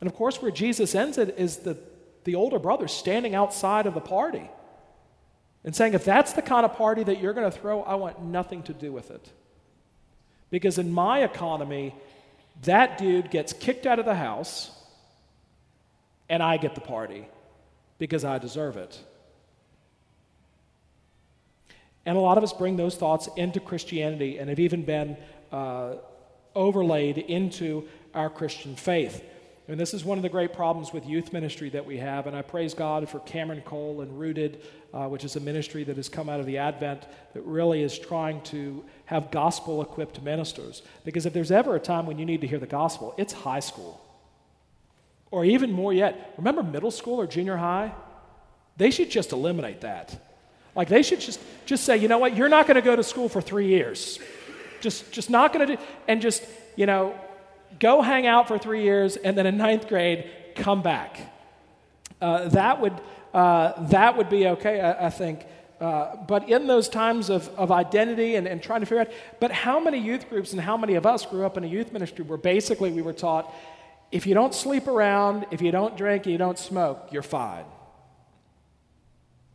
And 0.00 0.10
of 0.10 0.16
course, 0.16 0.42
where 0.42 0.50
Jesus 0.50 0.94
ends 0.94 1.18
it 1.18 1.38
is 1.38 1.58
the, 1.58 1.78
the 2.24 2.34
older 2.34 2.58
brother 2.58 2.88
standing 2.88 3.34
outside 3.34 3.86
of 3.86 3.94
the 3.94 4.00
party 4.00 4.50
and 5.64 5.74
saying, 5.74 5.94
if 5.94 6.04
that's 6.04 6.32
the 6.32 6.42
kind 6.42 6.66
of 6.66 6.74
party 6.74 7.04
that 7.04 7.20
you're 7.20 7.32
going 7.32 7.50
to 7.50 7.56
throw, 7.56 7.82
I 7.82 7.94
want 7.94 8.22
nothing 8.22 8.64
to 8.64 8.74
do 8.74 8.92
with 8.92 9.10
it. 9.10 9.30
Because 10.50 10.78
in 10.78 10.92
my 10.92 11.22
economy, 11.22 11.94
that 12.62 12.98
dude 12.98 13.30
gets 13.30 13.52
kicked 13.52 13.86
out 13.86 13.98
of 13.98 14.04
the 14.04 14.14
house 14.14 14.70
and 16.28 16.42
I 16.42 16.56
get 16.56 16.74
the 16.74 16.80
party 16.80 17.28
because 17.98 18.24
I 18.24 18.38
deserve 18.38 18.76
it. 18.76 18.98
And 22.06 22.16
a 22.16 22.20
lot 22.20 22.36
of 22.36 22.44
us 22.44 22.52
bring 22.52 22.76
those 22.76 22.96
thoughts 22.96 23.28
into 23.36 23.60
Christianity 23.60 24.38
and 24.38 24.48
have 24.48 24.60
even 24.60 24.82
been 24.82 25.16
uh, 25.52 25.94
overlaid 26.54 27.18
into 27.18 27.88
our 28.14 28.28
Christian 28.28 28.76
faith. 28.76 29.24
And 29.66 29.80
this 29.80 29.94
is 29.94 30.04
one 30.04 30.18
of 30.18 30.22
the 30.22 30.28
great 30.28 30.52
problems 30.52 30.92
with 30.92 31.06
youth 31.06 31.32
ministry 31.32 31.70
that 31.70 31.86
we 31.86 31.96
have. 31.96 32.26
And 32.26 32.36
I 32.36 32.42
praise 32.42 32.74
God 32.74 33.08
for 33.08 33.20
Cameron 33.20 33.62
Cole 33.62 34.02
and 34.02 34.18
Rooted, 34.18 34.60
uh, 34.92 35.08
which 35.08 35.24
is 35.24 35.36
a 35.36 35.40
ministry 35.40 35.84
that 35.84 35.96
has 35.96 36.10
come 36.10 36.28
out 36.28 36.38
of 36.38 36.44
the 36.44 36.58
Advent 36.58 37.06
that 37.32 37.40
really 37.46 37.82
is 37.82 37.98
trying 37.98 38.42
to 38.42 38.84
have 39.06 39.30
gospel 39.30 39.80
equipped 39.80 40.20
ministers. 40.22 40.82
Because 41.06 41.24
if 41.24 41.32
there's 41.32 41.50
ever 41.50 41.76
a 41.76 41.80
time 41.80 42.04
when 42.04 42.18
you 42.18 42.26
need 42.26 42.42
to 42.42 42.46
hear 42.46 42.58
the 42.58 42.66
gospel, 42.66 43.14
it's 43.16 43.32
high 43.32 43.60
school 43.60 44.03
or 45.34 45.44
even 45.44 45.72
more 45.72 45.92
yet, 45.92 46.32
remember 46.38 46.62
middle 46.62 46.92
school 46.92 47.20
or 47.20 47.26
junior 47.26 47.56
high? 47.56 47.92
They 48.76 48.92
should 48.92 49.10
just 49.10 49.32
eliminate 49.32 49.80
that. 49.80 50.16
Like 50.76 50.88
they 50.88 51.02
should 51.02 51.20
just, 51.20 51.40
just 51.66 51.84
say, 51.84 51.96
you 51.96 52.06
know 52.06 52.18
what, 52.18 52.36
you're 52.36 52.48
not 52.48 52.68
going 52.68 52.76
to 52.76 52.82
go 52.82 52.94
to 52.94 53.02
school 53.02 53.28
for 53.28 53.40
three 53.40 53.66
years. 53.66 54.20
Just, 54.80 55.10
just 55.10 55.30
not 55.30 55.52
going 55.52 55.66
to 55.66 55.76
do, 55.76 55.82
and 56.06 56.22
just, 56.22 56.44
you 56.76 56.86
know, 56.86 57.18
go 57.80 58.00
hang 58.00 58.28
out 58.28 58.46
for 58.46 58.58
three 58.58 58.82
years, 58.82 59.16
and 59.16 59.36
then 59.36 59.44
in 59.44 59.56
ninth 59.56 59.88
grade, 59.88 60.30
come 60.54 60.82
back. 60.82 61.18
Uh, 62.20 62.48
that, 62.50 62.80
would, 62.80 62.94
uh, 63.32 63.86
that 63.86 64.16
would 64.16 64.28
be 64.30 64.46
okay, 64.46 64.80
I, 64.80 65.06
I 65.06 65.10
think. 65.10 65.46
Uh, 65.80 66.14
but 66.28 66.48
in 66.48 66.68
those 66.68 66.88
times 66.88 67.28
of, 67.28 67.48
of 67.58 67.72
identity 67.72 68.36
and, 68.36 68.46
and 68.46 68.62
trying 68.62 68.80
to 68.80 68.86
figure 68.86 69.00
out, 69.00 69.10
but 69.40 69.50
how 69.50 69.80
many 69.80 69.98
youth 69.98 70.28
groups 70.28 70.52
and 70.52 70.60
how 70.60 70.76
many 70.76 70.94
of 70.94 71.06
us 71.06 71.26
grew 71.26 71.44
up 71.44 71.56
in 71.56 71.64
a 71.64 71.66
youth 71.66 71.92
ministry 71.92 72.24
where 72.24 72.38
basically 72.38 72.92
we 72.92 73.02
were 73.02 73.12
taught 73.12 73.52
if 74.14 74.28
you 74.28 74.34
don't 74.34 74.54
sleep 74.54 74.86
around, 74.86 75.44
if 75.50 75.60
you 75.60 75.72
don't 75.72 75.96
drink, 75.96 76.24
you 76.24 76.38
don't 76.38 76.56
smoke, 76.56 77.08
you're 77.10 77.20
fine. 77.20 77.64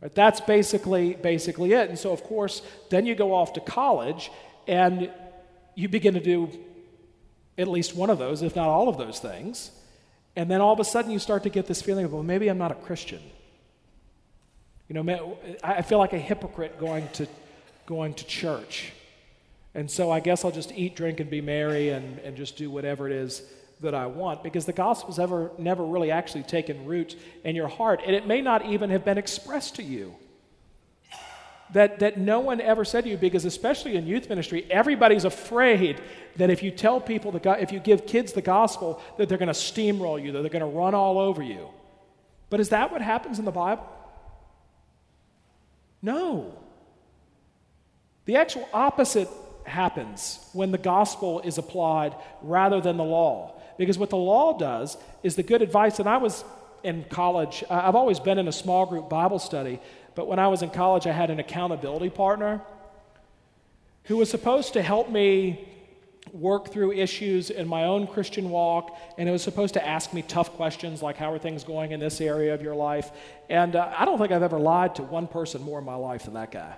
Right? 0.02 0.14
That's 0.14 0.42
basically, 0.42 1.14
basically 1.14 1.72
it. 1.72 1.88
And 1.88 1.98
so, 1.98 2.12
of 2.12 2.22
course, 2.22 2.60
then 2.90 3.06
you 3.06 3.14
go 3.14 3.32
off 3.32 3.54
to 3.54 3.60
college 3.60 4.30
and 4.68 5.10
you 5.74 5.88
begin 5.88 6.12
to 6.12 6.20
do 6.20 6.50
at 7.56 7.68
least 7.68 7.96
one 7.96 8.10
of 8.10 8.18
those, 8.18 8.42
if 8.42 8.54
not 8.54 8.68
all 8.68 8.90
of 8.90 8.98
those 8.98 9.18
things. 9.18 9.70
And 10.36 10.50
then 10.50 10.60
all 10.60 10.74
of 10.74 10.78
a 10.78 10.84
sudden 10.84 11.10
you 11.10 11.18
start 11.18 11.42
to 11.44 11.50
get 11.50 11.66
this 11.66 11.80
feeling 11.80 12.04
of, 12.04 12.12
well, 12.12 12.22
maybe 12.22 12.48
I'm 12.48 12.58
not 12.58 12.70
a 12.70 12.74
Christian. 12.74 13.22
You 14.88 15.02
know, 15.02 15.38
I 15.64 15.80
feel 15.80 15.98
like 15.98 16.12
a 16.12 16.18
hypocrite 16.18 16.78
going 16.78 17.08
to, 17.14 17.26
going 17.86 18.12
to 18.12 18.26
church. 18.26 18.92
And 19.74 19.90
so 19.90 20.10
I 20.10 20.20
guess 20.20 20.44
I'll 20.44 20.50
just 20.50 20.70
eat, 20.72 20.96
drink, 20.96 21.18
and 21.18 21.30
be 21.30 21.40
merry 21.40 21.88
and, 21.88 22.18
and 22.18 22.36
just 22.36 22.58
do 22.58 22.70
whatever 22.70 23.06
it 23.06 23.14
is 23.14 23.42
that 23.80 23.94
I 23.94 24.06
want 24.06 24.42
because 24.42 24.66
the 24.66 24.72
gospel's 24.72 25.18
ever 25.18 25.50
never 25.58 25.84
really 25.84 26.10
actually 26.10 26.42
taken 26.42 26.84
root 26.84 27.18
in 27.44 27.56
your 27.56 27.68
heart 27.68 28.02
and 28.04 28.14
it 28.14 28.26
may 28.26 28.40
not 28.40 28.66
even 28.66 28.90
have 28.90 29.04
been 29.04 29.18
expressed 29.18 29.76
to 29.76 29.82
you. 29.82 30.14
That, 31.72 32.00
that 32.00 32.18
no 32.18 32.40
one 32.40 32.60
ever 32.60 32.84
said 32.84 33.04
to 33.04 33.10
you 33.10 33.16
because 33.16 33.44
especially 33.44 33.96
in 33.96 34.06
youth 34.06 34.28
ministry 34.28 34.66
everybody's 34.70 35.24
afraid 35.24 36.00
that 36.36 36.50
if 36.50 36.62
you 36.62 36.70
tell 36.70 37.00
people 37.00 37.30
the 37.30 37.62
if 37.62 37.72
you 37.72 37.78
give 37.78 38.06
kids 38.06 38.32
the 38.32 38.42
gospel 38.42 39.00
that 39.18 39.28
they're 39.28 39.38
going 39.38 39.46
to 39.46 39.52
steamroll 39.52 40.22
you 40.22 40.32
that 40.32 40.40
they're 40.40 40.50
going 40.50 40.60
to 40.60 40.78
run 40.78 40.94
all 40.94 41.18
over 41.18 41.42
you. 41.42 41.68
But 42.50 42.60
is 42.60 42.70
that 42.70 42.90
what 42.90 43.00
happens 43.00 43.38
in 43.38 43.44
the 43.44 43.52
bible? 43.52 43.88
No. 46.02 46.58
The 48.24 48.36
actual 48.36 48.68
opposite 48.72 49.28
happens 49.64 50.40
when 50.52 50.72
the 50.72 50.78
gospel 50.78 51.40
is 51.40 51.56
applied 51.56 52.14
rather 52.42 52.80
than 52.80 52.96
the 52.96 53.04
law 53.04 53.59
because 53.80 53.96
what 53.96 54.10
the 54.10 54.16
law 54.16 54.58
does 54.58 54.98
is 55.22 55.36
the 55.36 55.42
good 55.42 55.62
advice, 55.62 56.00
and 56.00 56.06
I 56.06 56.18
was 56.18 56.44
in 56.82 57.02
college, 57.04 57.64
I've 57.70 57.94
always 57.94 58.20
been 58.20 58.36
in 58.36 58.46
a 58.46 58.52
small 58.52 58.84
group 58.84 59.08
Bible 59.08 59.38
study, 59.38 59.80
but 60.14 60.28
when 60.28 60.38
I 60.38 60.48
was 60.48 60.60
in 60.60 60.68
college, 60.68 61.06
I 61.06 61.12
had 61.12 61.30
an 61.30 61.40
accountability 61.40 62.10
partner 62.10 62.60
who 64.04 64.18
was 64.18 64.28
supposed 64.28 64.74
to 64.74 64.82
help 64.82 65.08
me 65.08 65.66
work 66.30 66.70
through 66.70 66.92
issues 66.92 67.48
in 67.48 67.66
my 67.66 67.84
own 67.84 68.06
Christian 68.06 68.50
walk, 68.50 68.94
and 69.16 69.26
it 69.26 69.32
was 69.32 69.42
supposed 69.42 69.72
to 69.72 69.88
ask 69.88 70.12
me 70.12 70.20
tough 70.20 70.52
questions 70.52 71.00
like, 71.00 71.16
How 71.16 71.32
are 71.32 71.38
things 71.38 71.64
going 71.64 71.92
in 71.92 72.00
this 72.00 72.20
area 72.20 72.52
of 72.52 72.60
your 72.60 72.74
life? 72.74 73.10
And 73.48 73.76
uh, 73.76 73.94
I 73.96 74.04
don't 74.04 74.18
think 74.18 74.30
I've 74.30 74.42
ever 74.42 74.58
lied 74.58 74.96
to 74.96 75.04
one 75.04 75.26
person 75.26 75.62
more 75.62 75.78
in 75.78 75.86
my 75.86 75.94
life 75.94 76.24
than 76.24 76.34
that 76.34 76.50
guy. 76.50 76.74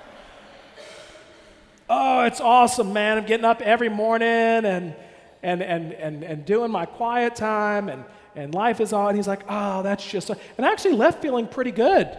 oh, 1.90 2.22
it's 2.22 2.40
awesome, 2.40 2.94
man. 2.94 3.18
I'm 3.18 3.26
getting 3.26 3.44
up 3.44 3.60
every 3.60 3.90
morning 3.90 4.64
and 4.64 4.94
and, 5.42 5.62
and, 5.62 5.92
and, 5.92 6.22
and 6.22 6.44
doing 6.44 6.70
my 6.70 6.86
quiet 6.86 7.34
time 7.34 7.88
and, 7.88 8.04
and 8.34 8.54
life 8.54 8.80
is 8.80 8.92
on. 8.92 9.14
He's 9.14 9.28
like, 9.28 9.42
oh, 9.48 9.82
that's 9.82 10.06
just, 10.06 10.30
and 10.30 10.66
I 10.66 10.72
actually 10.72 10.94
left 10.94 11.22
feeling 11.22 11.46
pretty 11.46 11.70
good 11.70 12.16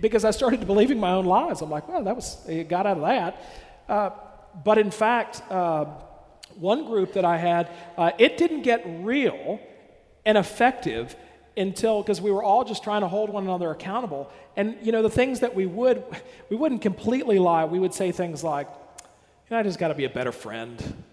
because 0.00 0.24
I 0.24 0.30
started 0.30 0.66
believing 0.66 0.98
my 0.98 1.12
own 1.12 1.24
lies. 1.24 1.60
I'm 1.60 1.70
like, 1.70 1.88
well, 1.88 2.04
that 2.04 2.16
was, 2.16 2.38
it 2.48 2.68
got 2.68 2.86
out 2.86 2.98
of 2.98 3.02
that. 3.02 3.42
Uh, 3.88 4.10
but 4.64 4.78
in 4.78 4.90
fact, 4.90 5.42
uh, 5.50 5.86
one 6.56 6.84
group 6.84 7.14
that 7.14 7.24
I 7.24 7.38
had, 7.38 7.70
uh, 7.96 8.10
it 8.18 8.36
didn't 8.36 8.62
get 8.62 8.82
real 9.00 9.60
and 10.24 10.38
effective 10.38 11.16
until 11.56 12.02
because 12.02 12.20
we 12.20 12.30
were 12.30 12.42
all 12.42 12.64
just 12.64 12.82
trying 12.82 13.02
to 13.02 13.08
hold 13.08 13.28
one 13.28 13.44
another 13.44 13.70
accountable 13.70 14.30
and 14.56 14.76
you 14.82 14.90
know 14.90 15.02
the 15.02 15.10
things 15.10 15.40
that 15.40 15.54
we 15.54 15.66
would 15.66 16.02
we 16.48 16.56
wouldn't 16.56 16.80
completely 16.80 17.38
lie 17.38 17.64
we 17.64 17.78
would 17.78 17.92
say 17.92 18.10
things 18.10 18.42
like 18.42 18.66
you 18.70 19.50
know 19.50 19.58
i 19.58 19.62
just 19.62 19.78
got 19.78 19.88
to 19.88 19.94
be 19.94 20.06
a 20.06 20.10
better 20.10 20.32
friend 20.32 21.04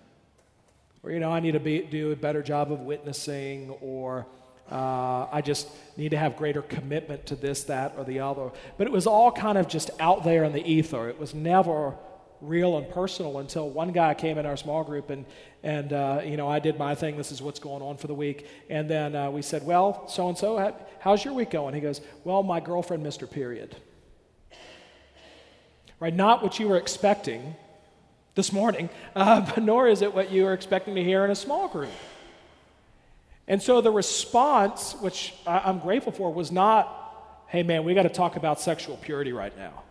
or, 1.03 1.11
you 1.11 1.19
know, 1.19 1.31
I 1.31 1.39
need 1.39 1.53
to 1.53 1.59
be, 1.59 1.81
do 1.81 2.11
a 2.11 2.15
better 2.15 2.43
job 2.43 2.71
of 2.71 2.81
witnessing, 2.81 3.69
or 3.81 4.25
uh, 4.71 5.27
I 5.31 5.41
just 5.41 5.67
need 5.97 6.09
to 6.09 6.17
have 6.17 6.35
greater 6.35 6.61
commitment 6.61 7.25
to 7.27 7.35
this, 7.35 7.63
that, 7.65 7.93
or 7.97 8.03
the 8.03 8.19
other. 8.19 8.51
But 8.77 8.87
it 8.87 8.91
was 8.91 9.07
all 9.07 9.31
kind 9.31 9.57
of 9.57 9.67
just 9.67 9.89
out 9.99 10.23
there 10.23 10.43
in 10.43 10.51
the 10.51 10.65
ether. 10.65 11.09
It 11.09 11.17
was 11.17 11.33
never 11.33 11.95
real 12.41 12.77
and 12.77 12.89
personal 12.89 13.39
until 13.39 13.69
one 13.69 13.91
guy 13.91 14.13
came 14.13 14.37
in 14.37 14.45
our 14.45 14.55
small 14.55 14.83
group 14.83 15.09
and, 15.09 15.25
and 15.63 15.91
uh, 15.91 16.21
you 16.23 16.37
know, 16.37 16.47
I 16.47 16.59
did 16.59 16.77
my 16.77 16.95
thing. 16.95 17.17
This 17.17 17.31
is 17.31 17.41
what's 17.41 17.59
going 17.59 17.81
on 17.81 17.97
for 17.97 18.07
the 18.07 18.13
week. 18.13 18.47
And 18.69 18.89
then 18.89 19.15
uh, 19.15 19.29
we 19.29 19.41
said, 19.41 19.65
well, 19.65 20.07
so 20.07 20.29
and 20.29 20.37
so, 20.37 20.75
how's 20.99 21.25
your 21.25 21.33
week 21.33 21.51
going? 21.51 21.73
He 21.73 21.81
goes, 21.81 22.01
well, 22.23 22.43
my 22.43 22.59
girlfriend 22.59 23.03
missed 23.03 23.21
her 23.21 23.27
period. 23.27 23.75
Right? 25.99 26.15
Not 26.15 26.41
what 26.41 26.59
you 26.59 26.69
were 26.69 26.77
expecting 26.77 27.55
this 28.35 28.51
morning, 28.51 28.89
uh, 29.15 29.41
but 29.55 29.63
nor 29.63 29.87
is 29.87 30.01
it 30.01 30.13
what 30.13 30.31
you 30.31 30.47
are 30.47 30.53
expecting 30.53 30.95
to 30.95 31.03
hear 31.03 31.25
in 31.25 31.31
a 31.31 31.35
small 31.35 31.67
group. 31.67 31.91
And 33.47 33.61
so 33.61 33.81
the 33.81 33.91
response, 33.91 34.95
which 35.01 35.33
I'm 35.47 35.79
grateful 35.79 36.11
for, 36.11 36.31
was 36.31 36.51
not, 36.51 37.43
hey 37.47 37.63
man, 37.63 37.83
we 37.83 37.95
got 37.95 38.03
to 38.03 38.09
talk 38.09 38.35
about 38.35 38.61
sexual 38.61 38.95
purity 38.97 39.33
right 39.33 39.57
now. 39.57 39.83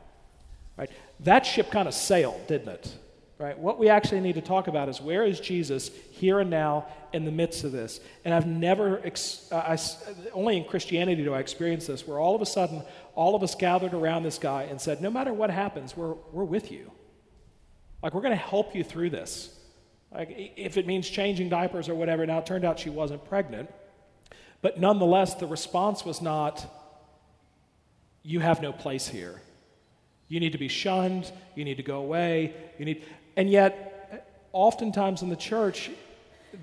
Right? 0.76 0.90
That 1.20 1.44
ship 1.44 1.72
kind 1.72 1.88
of 1.88 1.94
sailed, 1.94 2.46
didn't 2.46 2.68
it? 2.68 2.96
Right? 3.36 3.58
What 3.58 3.78
we 3.78 3.88
actually 3.88 4.20
need 4.20 4.36
to 4.36 4.40
talk 4.40 4.68
about 4.68 4.88
is 4.88 5.00
where 5.00 5.24
is 5.24 5.40
Jesus 5.40 5.90
here 6.12 6.38
and 6.38 6.50
now 6.50 6.86
in 7.12 7.24
the 7.24 7.32
midst 7.32 7.64
of 7.64 7.72
this? 7.72 8.00
And 8.24 8.32
I've 8.32 8.46
never, 8.46 9.00
ex- 9.04 9.48
I, 9.52 9.76
only 10.32 10.56
in 10.56 10.64
Christianity 10.64 11.24
do 11.24 11.34
I 11.34 11.40
experience 11.40 11.86
this, 11.86 12.06
where 12.06 12.18
all 12.18 12.36
of 12.36 12.42
a 12.42 12.46
sudden, 12.46 12.82
all 13.16 13.34
of 13.34 13.42
us 13.42 13.56
gathered 13.56 13.94
around 13.94 14.22
this 14.22 14.38
guy 14.38 14.64
and 14.64 14.80
said, 14.80 15.00
no 15.00 15.10
matter 15.10 15.32
what 15.32 15.50
happens, 15.50 15.96
we're, 15.96 16.14
we're 16.32 16.44
with 16.44 16.70
you. 16.70 16.90
Like, 18.02 18.14
we're 18.14 18.22
going 18.22 18.36
to 18.36 18.36
help 18.36 18.74
you 18.74 18.84
through 18.84 19.10
this. 19.10 19.54
Like, 20.12 20.52
if 20.56 20.76
it 20.76 20.86
means 20.86 21.08
changing 21.08 21.48
diapers 21.48 21.88
or 21.88 21.94
whatever. 21.94 22.24
Now, 22.24 22.38
it 22.38 22.46
turned 22.46 22.64
out 22.64 22.78
she 22.78 22.90
wasn't 22.90 23.24
pregnant. 23.24 23.70
But 24.62 24.80
nonetheless, 24.80 25.34
the 25.34 25.46
response 25.46 26.04
was 26.04 26.22
not, 26.22 26.64
you 28.22 28.40
have 28.40 28.60
no 28.60 28.72
place 28.72 29.08
here. 29.08 29.40
You 30.28 30.40
need 30.40 30.52
to 30.52 30.58
be 30.58 30.68
shunned. 30.68 31.30
You 31.54 31.64
need 31.64 31.76
to 31.76 31.82
go 31.82 31.98
away. 31.98 32.54
You 32.78 32.84
need, 32.84 33.04
and 33.36 33.50
yet, 33.50 34.10
uh, 34.12 34.16
oftentimes 34.52 35.22
in 35.22 35.28
the 35.28 35.36
church, 35.36 35.90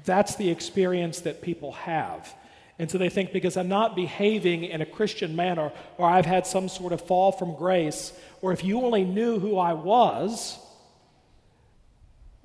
that's 0.03 0.35
the 0.35 0.49
experience 0.49 1.21
that 1.21 1.41
people 1.41 1.71
have. 1.73 2.33
And 2.77 2.91
so 2.91 2.97
they 2.97 3.09
think 3.09 3.31
because 3.31 3.55
I'm 3.55 3.69
not 3.69 3.95
behaving 3.95 4.65
in 4.65 4.81
a 4.81 4.85
Christian 4.85 5.35
manner, 5.35 5.71
or 5.97 6.09
I've 6.09 6.25
had 6.25 6.45
some 6.45 6.67
sort 6.67 6.91
of 6.91 7.01
fall 7.01 7.31
from 7.31 7.55
grace, 7.55 8.11
or 8.41 8.51
if 8.51 8.63
you 8.63 8.81
only 8.81 9.03
knew 9.03 9.39
who 9.39 9.57
I 9.57 9.73
was, 9.73 10.59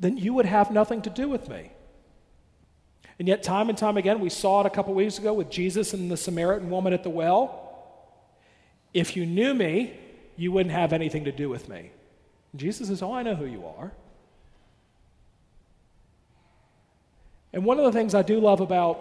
then 0.00 0.16
you 0.16 0.35
would 0.35 0.47
have 0.47 0.71
nothing 0.71 1.02
to 1.02 1.11
do 1.11 1.28
with 1.28 1.49
me. 1.49 1.71
And 3.19 3.28
yet, 3.28 3.42
time 3.42 3.69
and 3.69 3.76
time 3.76 3.99
again, 3.99 4.19
we 4.19 4.30
saw 4.30 4.61
it 4.61 4.66
a 4.66 4.71
couple 4.71 4.95
weeks 4.95 5.19
ago 5.19 5.35
with 5.35 5.50
Jesus 5.50 5.92
and 5.92 6.11
the 6.11 6.16
Samaritan 6.16 6.71
woman 6.71 6.95
at 6.95 7.02
the 7.02 7.11
well. 7.11 7.69
If 8.95 9.14
you 9.14 9.26
knew 9.26 9.52
me, 9.52 9.95
you 10.37 10.50
wouldn't 10.52 10.75
have 10.75 10.95
anything 10.95 11.26
to 11.26 11.33
do 11.33 11.50
with 11.50 11.69
me. 11.69 11.90
And 12.52 12.61
Jesus 12.61 12.88
says, 12.88 13.02
Oh, 13.02 13.12
I 13.12 13.23
know 13.23 13.35
who 13.35 13.45
you 13.45 13.66
are. 13.66 13.92
And 17.52 17.64
one 17.64 17.78
of 17.78 17.85
the 17.85 17.92
things 17.92 18.14
I 18.14 18.23
do 18.23 18.40
love 18.40 18.61
about 18.61 18.99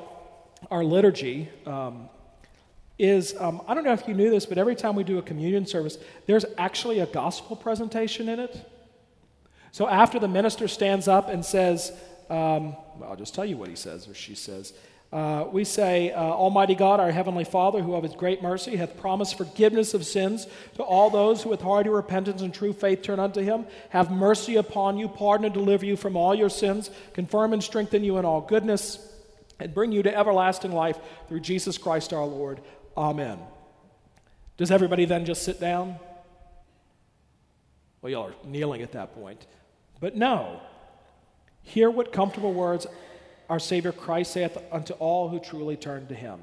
our 0.70 0.84
liturgy 0.84 1.48
um, 1.66 2.10
is 2.98 3.34
um, 3.40 3.62
I 3.70 3.74
don't 3.74 3.86
know 3.86 3.94
if 3.94 4.06
you 4.06 4.14
knew 4.14 4.30
this, 4.30 4.46
but 4.46 4.58
every 4.58 4.76
time 4.76 4.96
we 4.96 5.06
do 5.06 5.18
a 5.18 5.22
communion 5.22 5.66
service, 5.66 5.98
there's 6.26 6.44
actually 6.58 7.00
a 7.00 7.06
gospel 7.06 7.56
presentation 7.56 8.28
in 8.28 8.40
it. 8.40 8.70
So 9.72 9.88
after 9.88 10.20
the 10.20 10.28
minister 10.28 10.68
stands 10.68 11.08
up 11.08 11.30
and 11.30 11.46
says, 11.46 11.92
um, 12.30 12.76
well, 12.98 13.10
I'll 13.10 13.16
just 13.16 13.34
tell 13.34 13.46
you 13.46 13.58
what 13.58 13.70
he 13.70 13.76
says 13.76 14.08
or 14.08 14.14
she 14.14 14.36
says. 14.36 14.74
Uh, 15.12 15.48
we 15.52 15.64
say, 15.64 16.12
uh, 16.12 16.22
Almighty 16.22 16.76
God, 16.76 17.00
our 17.00 17.12
Heavenly 17.12 17.44
Father, 17.44 17.82
who 17.82 17.96
of 17.96 18.04
His 18.04 18.14
great 18.14 18.44
mercy 18.44 18.76
hath 18.76 18.96
promised 18.96 19.40
forgiveness 19.40 19.96
of 19.96 20.06
sins 20.06 20.46
to 20.76 20.84
all 20.84 21.10
those 21.10 21.42
who 21.42 21.50
with 21.50 21.62
hearty 21.62 21.90
repentance 21.90 22.44
and 22.44 22.54
true 22.54 22.74
faith 22.74 23.02
turn 23.02 23.20
unto 23.20 23.42
Him, 23.42 23.66
have 23.90 24.12
mercy 24.12 24.58
upon 24.58 24.98
you, 24.98 25.08
pardon 25.08 25.46
and 25.46 25.54
deliver 25.54 25.84
you 25.84 25.96
from 25.96 26.16
all 26.16 26.36
your 26.36 26.50
sins, 26.50 26.92
confirm 27.14 27.54
and 27.54 27.64
strengthen 27.64 28.04
you 28.04 28.20
in 28.20 28.26
all 28.26 28.42
goodness, 28.42 29.00
and 29.60 29.74
bring 29.74 29.92
you 29.92 30.04
to 30.04 30.16
everlasting 30.16 30.72
life 30.72 31.00
through 31.28 31.40
Jesus 31.40 31.80
Christ 31.80 32.14
our 32.14 32.26
Lord. 32.26 32.62
Amen. 32.96 33.40
Does 34.58 34.70
everybody 34.70 35.06
then 35.06 35.26
just 35.26 35.42
sit 35.42 35.60
down? 35.60 35.96
Well, 38.02 38.12
y'all 38.12 38.28
are 38.30 38.36
kneeling 38.46 38.84
at 38.84 38.92
that 38.92 39.16
point. 39.16 39.44
But 40.00 40.16
no, 40.16 40.62
hear 41.62 41.90
what 41.90 42.12
comfortable 42.12 42.54
words 42.54 42.88
our 43.50 43.60
Savior 43.60 43.92
Christ 43.92 44.32
saith 44.32 44.58
unto 44.72 44.94
all 44.94 45.30
who 45.30 45.40
truly 45.40 45.76
turn 45.76 46.08
to 46.08 46.16
him. 46.16 46.40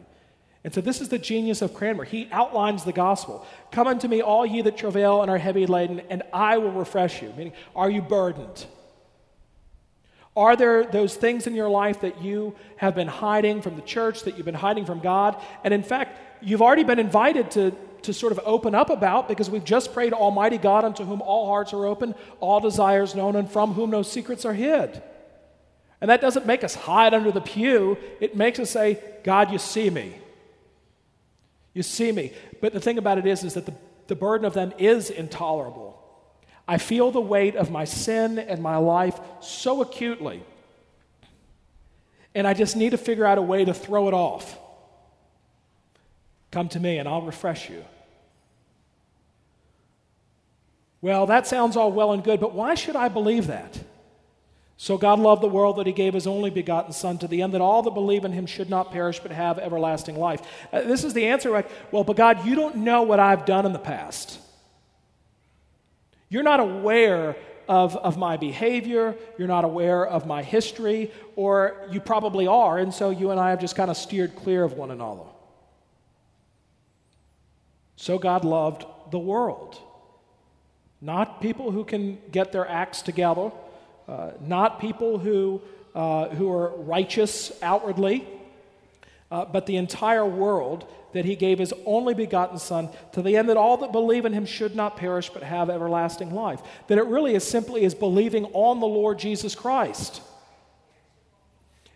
And 0.64 0.74
so 0.74 0.80
this 0.80 1.00
is 1.00 1.08
the 1.08 1.18
genius 1.18 1.62
of 1.62 1.72
Cranmer. 1.74 2.02
He 2.02 2.28
outlines 2.32 2.82
the 2.82 2.92
gospel. 2.92 3.46
Come 3.70 3.86
unto 3.86 4.08
me, 4.08 4.20
all 4.20 4.44
ye 4.44 4.62
that 4.62 4.76
travail 4.76 5.22
and 5.22 5.30
are 5.30 5.38
heavy 5.38 5.64
laden, 5.64 6.02
and 6.10 6.24
I 6.32 6.58
will 6.58 6.72
refresh 6.72 7.22
you. 7.22 7.32
Meaning, 7.36 7.52
are 7.76 7.88
you 7.88 8.02
burdened? 8.02 8.66
Are 10.36 10.56
there 10.56 10.84
those 10.84 11.14
things 11.14 11.46
in 11.46 11.54
your 11.54 11.68
life 11.68 12.00
that 12.00 12.20
you 12.20 12.56
have 12.78 12.96
been 12.96 13.08
hiding 13.08 13.62
from 13.62 13.76
the 13.76 13.82
church, 13.82 14.24
that 14.24 14.36
you've 14.36 14.44
been 14.44 14.54
hiding 14.54 14.84
from 14.84 14.98
God? 14.98 15.40
And 15.62 15.72
in 15.72 15.84
fact, 15.84 16.18
you've 16.42 16.62
already 16.62 16.84
been 16.84 16.98
invited 16.98 17.52
to, 17.52 17.72
to 18.06 18.12
sort 18.12 18.32
of 18.32 18.40
open 18.44 18.74
up 18.74 18.90
about 18.90 19.28
because 19.28 19.48
we've 19.50 19.64
just 19.64 19.92
prayed, 19.92 20.12
Almighty 20.12 20.58
God, 20.58 20.84
unto 20.84 21.04
whom 21.04 21.20
all 21.20 21.46
hearts 21.46 21.72
are 21.72 21.86
open, 21.86 22.14
all 22.40 22.60
desires 22.60 23.14
known, 23.14 23.36
and 23.36 23.50
from 23.50 23.74
whom 23.74 23.90
no 23.90 24.02
secrets 24.02 24.44
are 24.44 24.54
hid. 24.54 25.02
And 26.00 26.10
that 26.10 26.20
doesn't 26.20 26.46
make 26.46 26.64
us 26.64 26.74
hide 26.74 27.14
under 27.14 27.30
the 27.30 27.40
pew, 27.40 27.96
it 28.20 28.36
makes 28.36 28.58
us 28.58 28.70
say, 28.70 29.02
God, 29.24 29.50
you 29.50 29.58
see 29.58 29.90
me. 29.90 30.16
You 31.72 31.82
see 31.82 32.12
me. 32.12 32.32
But 32.60 32.72
the 32.72 32.80
thing 32.80 32.98
about 32.98 33.18
it 33.18 33.26
is, 33.26 33.44
is 33.44 33.54
that 33.54 33.66
the, 33.66 33.74
the 34.06 34.14
burden 34.14 34.46
of 34.46 34.54
them 34.54 34.72
is 34.78 35.10
intolerable. 35.10 36.02
I 36.68 36.78
feel 36.78 37.10
the 37.10 37.20
weight 37.20 37.54
of 37.54 37.70
my 37.70 37.84
sin 37.84 38.38
and 38.38 38.62
my 38.62 38.76
life 38.76 39.18
so 39.40 39.82
acutely. 39.82 40.42
And 42.34 42.46
I 42.46 42.54
just 42.54 42.76
need 42.76 42.90
to 42.90 42.98
figure 42.98 43.24
out 43.24 43.38
a 43.38 43.42
way 43.42 43.64
to 43.64 43.72
throw 43.72 44.08
it 44.08 44.14
off. 44.14 44.58
Come 46.50 46.68
to 46.70 46.80
me 46.80 46.98
and 46.98 47.08
I'll 47.08 47.22
refresh 47.22 47.70
you. 47.70 47.84
Well, 51.06 51.26
that 51.26 51.46
sounds 51.46 51.76
all 51.76 51.92
well 51.92 52.10
and 52.10 52.24
good, 52.24 52.40
but 52.40 52.52
why 52.52 52.74
should 52.74 52.96
I 52.96 53.06
believe 53.06 53.46
that? 53.46 53.78
So 54.76 54.98
God 54.98 55.20
loved 55.20 55.40
the 55.40 55.46
world 55.46 55.76
that 55.76 55.86
he 55.86 55.92
gave 55.92 56.14
his 56.14 56.26
only 56.26 56.50
begotten 56.50 56.92
Son 56.92 57.16
to 57.18 57.28
the 57.28 57.42
end 57.42 57.54
that 57.54 57.60
all 57.60 57.80
that 57.84 57.92
believe 57.92 58.24
in 58.24 58.32
him 58.32 58.44
should 58.44 58.68
not 58.68 58.90
perish 58.90 59.20
but 59.20 59.30
have 59.30 59.60
everlasting 59.60 60.16
life. 60.16 60.42
Uh, 60.72 60.80
this 60.80 61.04
is 61.04 61.14
the 61.14 61.26
answer 61.26 61.50
like, 61.50 61.70
well, 61.92 62.02
but 62.02 62.16
God, 62.16 62.44
you 62.44 62.56
don't 62.56 62.78
know 62.78 63.02
what 63.02 63.20
I've 63.20 63.46
done 63.46 63.66
in 63.66 63.72
the 63.72 63.78
past. 63.78 64.40
You're 66.28 66.42
not 66.42 66.58
aware 66.58 67.36
of, 67.68 67.94
of 67.94 68.18
my 68.18 68.36
behavior, 68.36 69.14
you're 69.38 69.46
not 69.46 69.64
aware 69.64 70.04
of 70.04 70.26
my 70.26 70.42
history, 70.42 71.12
or 71.36 71.86
you 71.88 72.00
probably 72.00 72.48
are, 72.48 72.78
and 72.78 72.92
so 72.92 73.10
you 73.10 73.30
and 73.30 73.38
I 73.38 73.50
have 73.50 73.60
just 73.60 73.76
kind 73.76 73.92
of 73.92 73.96
steered 73.96 74.34
clear 74.34 74.64
of 74.64 74.72
one 74.72 74.90
another. 74.90 75.22
So 77.94 78.18
God 78.18 78.44
loved 78.44 78.84
the 79.12 79.20
world. 79.20 79.80
Not 81.00 81.40
people 81.40 81.70
who 81.70 81.84
can 81.84 82.18
get 82.30 82.52
their 82.52 82.68
acts 82.68 83.02
together 83.02 83.50
uh, 84.08 84.30
not 84.40 84.80
people 84.80 85.18
who, 85.18 85.60
uh, 85.94 86.28
who 86.28 86.50
are 86.50 86.68
righteous 86.76 87.52
outwardly, 87.60 88.26
uh, 89.30 89.44
but 89.44 89.66
the 89.66 89.76
entire 89.76 90.24
world 90.24 90.86
that 91.12 91.24
he 91.24 91.34
gave 91.34 91.58
his 91.58 91.74
only 91.84 92.14
begotten 92.14 92.58
Son 92.58 92.88
to 93.12 93.22
the 93.22 93.36
end 93.36 93.48
that 93.48 93.56
all 93.56 93.78
that 93.78 93.90
believe 93.90 94.24
in 94.24 94.32
him 94.32 94.46
should 94.46 94.76
not 94.76 94.96
perish 94.96 95.30
but 95.30 95.42
have 95.42 95.70
everlasting 95.70 96.32
life. 96.32 96.60
That 96.86 96.98
it 96.98 97.06
really 97.06 97.34
is 97.34 97.42
simply 97.42 97.82
is 97.82 97.94
believing 97.94 98.44
on 98.52 98.78
the 98.78 98.86
Lord 98.86 99.18
Jesus 99.18 99.54
Christ. 99.54 100.22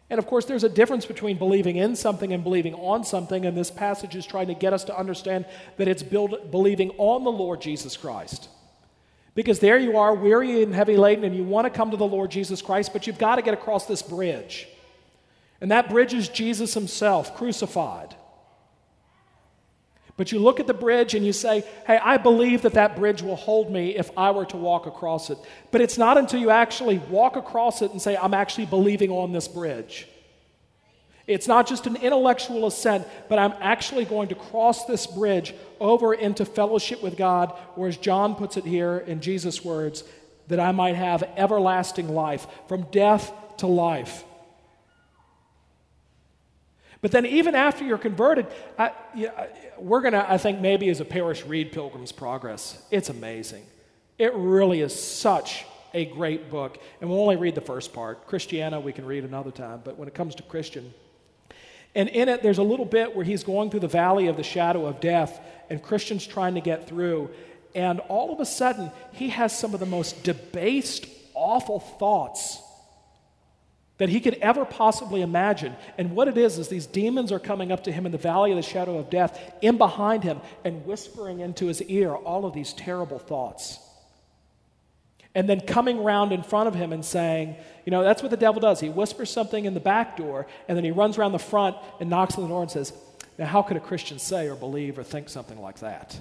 And 0.08 0.18
of 0.18 0.26
course, 0.26 0.46
there's 0.46 0.64
a 0.64 0.68
difference 0.68 1.06
between 1.06 1.38
believing 1.38 1.76
in 1.76 1.94
something 1.94 2.32
and 2.32 2.42
believing 2.42 2.74
on 2.74 3.04
something, 3.04 3.46
and 3.46 3.56
this 3.56 3.70
passage 3.70 4.16
is 4.16 4.26
trying 4.26 4.48
to 4.48 4.54
get 4.54 4.72
us 4.72 4.82
to 4.84 4.98
understand 4.98 5.44
that 5.76 5.86
it's 5.86 6.02
build, 6.02 6.50
believing 6.50 6.90
on 6.98 7.22
the 7.22 7.30
Lord 7.30 7.60
Jesus 7.60 7.96
Christ. 7.96 8.48
Because 9.34 9.60
there 9.60 9.78
you 9.78 9.96
are, 9.96 10.14
weary 10.14 10.62
and 10.62 10.74
heavy 10.74 10.96
laden, 10.96 11.24
and 11.24 11.34
you 11.34 11.44
want 11.44 11.66
to 11.66 11.70
come 11.70 11.90
to 11.92 11.96
the 11.96 12.06
Lord 12.06 12.30
Jesus 12.30 12.60
Christ, 12.62 12.92
but 12.92 13.06
you've 13.06 13.18
got 13.18 13.36
to 13.36 13.42
get 13.42 13.54
across 13.54 13.86
this 13.86 14.02
bridge. 14.02 14.66
And 15.60 15.70
that 15.70 15.88
bridge 15.88 16.14
is 16.14 16.28
Jesus 16.28 16.74
himself, 16.74 17.36
crucified. 17.36 18.14
But 20.20 20.32
you 20.32 20.38
look 20.38 20.60
at 20.60 20.66
the 20.66 20.74
bridge 20.74 21.14
and 21.14 21.24
you 21.24 21.32
say, 21.32 21.64
Hey, 21.86 21.96
I 21.96 22.18
believe 22.18 22.60
that 22.62 22.74
that 22.74 22.94
bridge 22.94 23.22
will 23.22 23.36
hold 23.36 23.72
me 23.72 23.96
if 23.96 24.10
I 24.18 24.32
were 24.32 24.44
to 24.44 24.56
walk 24.58 24.84
across 24.84 25.30
it. 25.30 25.38
But 25.70 25.80
it's 25.80 25.96
not 25.96 26.18
until 26.18 26.40
you 26.40 26.50
actually 26.50 26.98
walk 26.98 27.36
across 27.36 27.80
it 27.80 27.92
and 27.92 28.02
say, 28.02 28.18
I'm 28.18 28.34
actually 28.34 28.66
believing 28.66 29.10
on 29.10 29.32
this 29.32 29.48
bridge. 29.48 30.06
It's 31.30 31.46
not 31.46 31.68
just 31.68 31.86
an 31.86 31.94
intellectual 31.94 32.66
assent, 32.66 33.06
but 33.28 33.38
I'm 33.38 33.54
actually 33.60 34.04
going 34.04 34.28
to 34.30 34.34
cross 34.34 34.84
this 34.86 35.06
bridge 35.06 35.54
over 35.78 36.12
into 36.12 36.44
fellowship 36.44 37.04
with 37.04 37.16
God, 37.16 37.56
or 37.76 37.86
as 37.86 37.96
John 37.96 38.34
puts 38.34 38.56
it 38.56 38.64
here 38.64 38.98
in 38.98 39.20
Jesus' 39.20 39.64
words, 39.64 40.02
that 40.48 40.58
I 40.58 40.72
might 40.72 40.96
have 40.96 41.22
everlasting 41.36 42.08
life, 42.08 42.48
from 42.66 42.82
death 42.90 43.32
to 43.58 43.68
life. 43.68 44.24
But 47.00 47.12
then, 47.12 47.24
even 47.26 47.54
after 47.54 47.84
you're 47.84 47.96
converted, 47.96 48.48
I, 48.76 48.90
we're 49.78 50.00
going 50.00 50.14
to, 50.14 50.28
I 50.28 50.36
think, 50.36 50.60
maybe 50.60 50.88
as 50.88 50.98
a 50.98 51.04
parish, 51.04 51.44
read 51.46 51.70
Pilgrim's 51.70 52.10
Progress. 52.10 52.82
It's 52.90 53.08
amazing. 53.08 53.64
It 54.18 54.34
really 54.34 54.80
is 54.80 55.00
such 55.00 55.64
a 55.94 56.06
great 56.06 56.50
book. 56.50 56.78
And 57.00 57.08
we'll 57.08 57.20
only 57.20 57.36
read 57.36 57.54
the 57.54 57.60
first 57.60 57.92
part. 57.92 58.26
Christiana, 58.26 58.80
we 58.80 58.92
can 58.92 59.06
read 59.06 59.22
another 59.22 59.52
time. 59.52 59.80
But 59.84 59.96
when 59.96 60.08
it 60.08 60.14
comes 60.14 60.34
to 60.34 60.42
Christian, 60.42 60.92
and 61.94 62.08
in 62.08 62.28
it, 62.28 62.42
there's 62.42 62.58
a 62.58 62.62
little 62.62 62.84
bit 62.84 63.16
where 63.16 63.24
he's 63.24 63.42
going 63.42 63.70
through 63.70 63.80
the 63.80 63.88
valley 63.88 64.28
of 64.28 64.36
the 64.36 64.42
shadow 64.42 64.86
of 64.86 65.00
death, 65.00 65.40
and 65.68 65.82
Christian's 65.82 66.26
trying 66.26 66.54
to 66.54 66.60
get 66.60 66.88
through. 66.88 67.30
And 67.74 68.00
all 68.00 68.32
of 68.32 68.40
a 68.40 68.46
sudden, 68.46 68.90
he 69.12 69.30
has 69.30 69.56
some 69.56 69.74
of 69.74 69.80
the 69.80 69.86
most 69.86 70.22
debased, 70.22 71.06
awful 71.34 71.80
thoughts 71.80 72.62
that 73.98 74.08
he 74.08 74.20
could 74.20 74.34
ever 74.34 74.64
possibly 74.64 75.20
imagine. 75.20 75.74
And 75.98 76.12
what 76.12 76.26
it 76.26 76.38
is, 76.38 76.58
is 76.58 76.68
these 76.68 76.86
demons 76.86 77.32
are 77.32 77.38
coming 77.38 77.70
up 77.70 77.84
to 77.84 77.92
him 77.92 78.06
in 78.06 78.12
the 78.12 78.18
valley 78.18 78.50
of 78.50 78.56
the 78.56 78.62
shadow 78.62 78.98
of 78.98 79.10
death, 79.10 79.38
in 79.60 79.76
behind 79.76 80.24
him, 80.24 80.40
and 80.64 80.86
whispering 80.86 81.40
into 81.40 81.66
his 81.66 81.82
ear 81.82 82.14
all 82.14 82.46
of 82.46 82.54
these 82.54 82.72
terrible 82.72 83.18
thoughts 83.18 83.78
and 85.34 85.48
then 85.48 85.60
coming 85.60 85.98
around 85.98 86.32
in 86.32 86.42
front 86.42 86.68
of 86.68 86.74
him 86.74 86.92
and 86.92 87.04
saying, 87.04 87.56
you 87.84 87.90
know, 87.90 88.02
that's 88.02 88.22
what 88.22 88.30
the 88.30 88.36
devil 88.36 88.60
does. 88.60 88.80
He 88.80 88.88
whispers 88.88 89.30
something 89.30 89.64
in 89.64 89.74
the 89.74 89.80
back 89.80 90.16
door, 90.16 90.46
and 90.68 90.76
then 90.76 90.84
he 90.84 90.90
runs 90.90 91.18
around 91.18 91.32
the 91.32 91.38
front 91.38 91.76
and 92.00 92.10
knocks 92.10 92.36
on 92.36 92.42
the 92.42 92.48
door 92.48 92.62
and 92.62 92.70
says, 92.70 92.92
Now, 93.38 93.46
how 93.46 93.62
could 93.62 93.76
a 93.76 93.80
Christian 93.80 94.18
say 94.18 94.48
or 94.48 94.56
believe 94.56 94.98
or 94.98 95.02
think 95.02 95.28
something 95.28 95.60
like 95.60 95.80
that? 95.80 96.20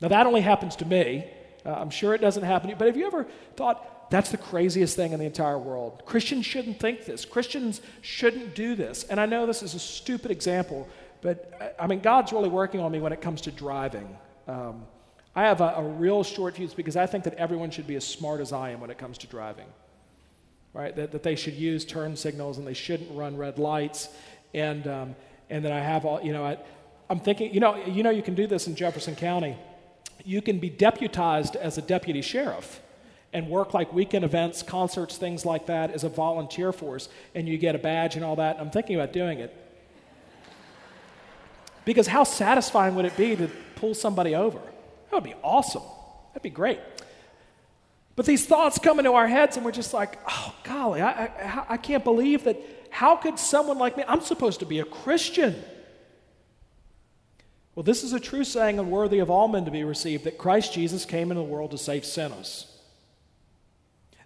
Now, 0.00 0.08
that 0.08 0.26
only 0.26 0.40
happens 0.40 0.76
to 0.76 0.84
me. 0.84 1.26
Uh, 1.64 1.70
I'm 1.70 1.90
sure 1.90 2.14
it 2.14 2.20
doesn't 2.20 2.42
happen 2.42 2.68
to 2.68 2.74
you, 2.74 2.78
but 2.78 2.86
have 2.88 2.96
you 2.96 3.06
ever 3.06 3.26
thought, 3.56 4.10
that's 4.10 4.30
the 4.30 4.36
craziest 4.36 4.96
thing 4.96 5.12
in 5.12 5.20
the 5.20 5.24
entire 5.24 5.58
world? 5.58 6.02
Christians 6.04 6.44
shouldn't 6.44 6.78
think 6.78 7.04
this. 7.04 7.24
Christians 7.24 7.80
shouldn't 8.02 8.54
do 8.54 8.74
this. 8.74 9.04
And 9.04 9.18
I 9.20 9.26
know 9.26 9.46
this 9.46 9.62
is 9.62 9.74
a 9.74 9.78
stupid 9.78 10.30
example, 10.30 10.88
but 11.22 11.74
I 11.78 11.86
mean, 11.86 12.00
God's 12.00 12.32
really 12.32 12.48
working 12.48 12.80
on 12.80 12.92
me 12.92 13.00
when 13.00 13.12
it 13.12 13.20
comes 13.20 13.40
to 13.42 13.52
driving. 13.52 14.16
Um, 14.48 14.86
I 15.34 15.42
have 15.42 15.60
a, 15.60 15.74
a, 15.76 15.82
real 15.82 16.22
short 16.24 16.56
fuse 16.56 16.74
because 16.74 16.96
I 16.96 17.06
think 17.06 17.24
that 17.24 17.34
everyone 17.34 17.70
should 17.70 17.86
be 17.86 17.96
as 17.96 18.06
smart 18.06 18.40
as 18.40 18.52
I 18.52 18.70
am 18.70 18.80
when 18.80 18.90
it 18.90 18.98
comes 18.98 19.16
to 19.18 19.26
driving. 19.26 19.66
Right? 20.74 20.94
That, 20.94 21.12
that 21.12 21.22
they 21.22 21.36
should 21.36 21.54
use 21.54 21.84
turn 21.84 22.16
signals 22.16 22.58
and 22.58 22.66
they 22.66 22.74
shouldn't 22.74 23.10
run 23.16 23.36
red 23.36 23.58
lights. 23.58 24.08
And, 24.54 24.86
um, 24.86 25.16
and 25.48 25.64
that 25.64 25.72
I 25.72 25.80
have 25.80 26.04
all, 26.04 26.20
you 26.22 26.32
know, 26.32 26.44
I, 26.44 26.58
I'm 27.08 27.20
thinking, 27.20 27.52
you 27.52 27.60
know, 27.60 27.76
you 27.86 28.02
know, 28.02 28.10
you 28.10 28.22
can 28.22 28.34
do 28.34 28.46
this 28.46 28.66
in 28.66 28.74
Jefferson 28.74 29.16
County. 29.16 29.56
You 30.24 30.42
can 30.42 30.58
be 30.58 30.70
deputized 30.70 31.56
as 31.56 31.78
a 31.78 31.82
deputy 31.82 32.22
sheriff 32.22 32.80
and 33.32 33.48
work 33.48 33.72
like 33.72 33.92
weekend 33.92 34.24
events, 34.24 34.62
concerts, 34.62 35.16
things 35.16 35.46
like 35.46 35.66
that 35.66 35.90
as 35.90 36.04
a 36.04 36.08
volunteer 36.08 36.72
force, 36.72 37.08
and 37.34 37.48
you 37.48 37.56
get 37.56 37.74
a 37.74 37.78
badge 37.78 38.16
and 38.16 38.24
all 38.24 38.36
that. 38.36 38.58
I'm 38.60 38.70
thinking 38.70 38.96
about 38.96 39.12
doing 39.12 39.38
it. 39.38 39.56
Because 41.84 42.06
how 42.06 42.24
satisfying 42.24 42.94
would 42.94 43.06
it 43.06 43.16
be 43.16 43.34
to 43.36 43.48
pull 43.74 43.94
somebody 43.94 44.34
over? 44.34 44.60
That 45.12 45.18
would 45.18 45.30
be 45.30 45.36
awesome. 45.44 45.82
That'd 46.30 46.42
be 46.42 46.48
great. 46.48 46.80
But 48.16 48.24
these 48.24 48.46
thoughts 48.46 48.78
come 48.78 48.98
into 48.98 49.12
our 49.12 49.28
heads, 49.28 49.56
and 49.56 49.64
we're 49.64 49.72
just 49.72 49.92
like, 49.92 50.18
oh, 50.26 50.54
golly, 50.64 51.02
I, 51.02 51.26
I, 51.26 51.64
I 51.68 51.76
can't 51.76 52.02
believe 52.02 52.44
that. 52.44 52.56
How 52.88 53.16
could 53.16 53.38
someone 53.38 53.78
like 53.78 53.96
me, 53.96 54.04
I'm 54.08 54.22
supposed 54.22 54.60
to 54.60 54.66
be 54.66 54.78
a 54.78 54.84
Christian? 54.84 55.54
Well, 57.74 57.82
this 57.82 58.02
is 58.04 58.14
a 58.14 58.20
true 58.20 58.44
saying 58.44 58.78
and 58.78 58.90
worthy 58.90 59.18
of 59.18 59.30
all 59.30 59.48
men 59.48 59.66
to 59.66 59.70
be 59.70 59.84
received 59.84 60.24
that 60.24 60.38
Christ 60.38 60.72
Jesus 60.74 61.04
came 61.04 61.30
into 61.30 61.42
the 61.42 61.48
world 61.48 61.70
to 61.72 61.78
save 61.78 62.04
sinners. 62.04 62.66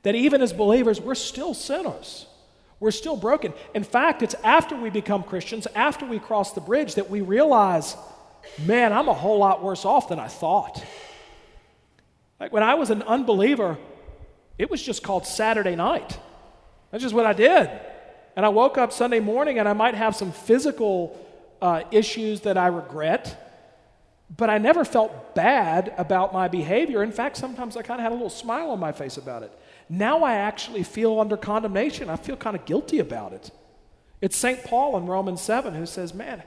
That 0.03 0.15
even 0.15 0.41
as 0.41 0.53
believers, 0.53 1.01
we're 1.01 1.15
still 1.17 1.53
sinners. 1.53 2.27
We're 2.79 2.93
still 2.93 3.17
broken. 3.17 3.53
In 3.75 3.83
fact, 3.83 4.23
it's 4.23 4.35
after 4.45 4.77
we 4.77 4.91
become 4.91 5.25
Christians, 5.25 5.67
after 5.75 6.07
we 6.07 6.21
cross 6.21 6.53
the 6.53 6.61
bridge, 6.61 6.95
that 6.95 7.11
we 7.11 7.23
realize 7.23 7.97
man, 8.65 8.93
I'm 8.93 9.09
a 9.09 9.15
whole 9.15 9.39
lot 9.39 9.63
worse 9.63 9.85
off 9.85 10.09
than 10.09 10.19
I 10.19 10.29
thought. 10.29 10.85
Like 12.41 12.53
when 12.53 12.63
I 12.63 12.75
was 12.75 12.91
an 12.91 13.03
unbeliever, 13.03 13.79
it 14.59 14.71
was 14.71 14.83
just 14.83 15.03
called 15.03 15.27
Saturday 15.27 15.77
night. 15.77 16.19
That's 16.91 17.03
just 17.03 17.15
what 17.15 17.27
I 17.27 17.33
did. 17.33 17.71
And 18.37 18.45
I 18.45 18.51
woke 18.51 18.79
up 18.79 18.93
Sunday 18.93 19.21
morning 19.21 19.59
and 19.59 19.69
I 19.69 19.73
might 19.73 19.95
have 19.95 20.15
some 20.15 20.33
physical 20.33 21.19
uh, 21.63 21.83
issues 21.91 22.43
that 22.43 22.59
I 22.59 22.69
regret. 22.69 23.43
but 24.37 24.51
I 24.51 24.59
never 24.59 24.85
felt 24.85 25.35
bad 25.35 25.95
about 25.97 26.33
my 26.33 26.49
behavior. 26.49 27.03
In 27.03 27.13
fact, 27.13 27.37
sometimes 27.37 27.77
I 27.77 27.83
kind 27.83 28.01
of 28.01 28.03
had 28.03 28.13
a 28.13 28.15
little 28.15 28.29
smile 28.29 28.71
on 28.71 28.81
my 28.81 28.93
face 28.93 29.17
about 29.17 29.45
it. 29.45 29.53
Now 29.89 30.25
I 30.25 30.35
actually 30.35 30.83
feel 30.83 31.21
under 31.21 31.37
condemnation. 31.37 32.11
I 32.11 32.17
feel 32.17 32.37
kind 32.37 32.57
of 32.57 32.65
guilty 32.65 32.99
about 32.99 33.33
it. 33.33 33.51
It's 34.21 34.37
St. 34.37 34.65
Paul 34.65 34.97
in 34.97 35.07
Romans 35.07 35.41
7 35.41 35.75
who 35.75 35.87
says, 35.87 36.13
Man, 36.13 36.43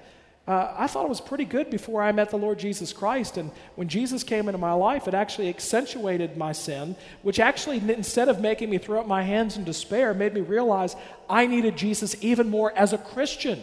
uh, 0.49 0.73
I 0.75 0.87
thought 0.87 1.05
it 1.05 1.09
was 1.09 1.21
pretty 1.21 1.45
good 1.45 1.69
before 1.69 2.01
I 2.01 2.11
met 2.11 2.31
the 2.31 2.37
Lord 2.37 2.57
Jesus 2.57 2.91
Christ. 2.91 3.37
And 3.37 3.51
when 3.75 3.87
Jesus 3.87 4.23
came 4.23 4.47
into 4.47 4.57
my 4.57 4.73
life, 4.73 5.07
it 5.07 5.13
actually 5.13 5.47
accentuated 5.47 6.37
my 6.37 6.53
sin, 6.53 6.95
which 7.21 7.39
actually, 7.39 7.77
instead 7.77 8.29
of 8.29 8.41
making 8.41 8.71
me 8.71 8.79
throw 8.79 8.99
up 8.99 9.05
my 9.05 9.21
hands 9.21 9.57
in 9.57 9.63
despair, 9.63 10.11
made 10.15 10.33
me 10.33 10.41
realize 10.41 10.95
I 11.29 11.45
needed 11.45 11.77
Jesus 11.77 12.15
even 12.21 12.49
more 12.49 12.75
as 12.75 12.93
a 12.93 12.97
Christian 12.97 13.61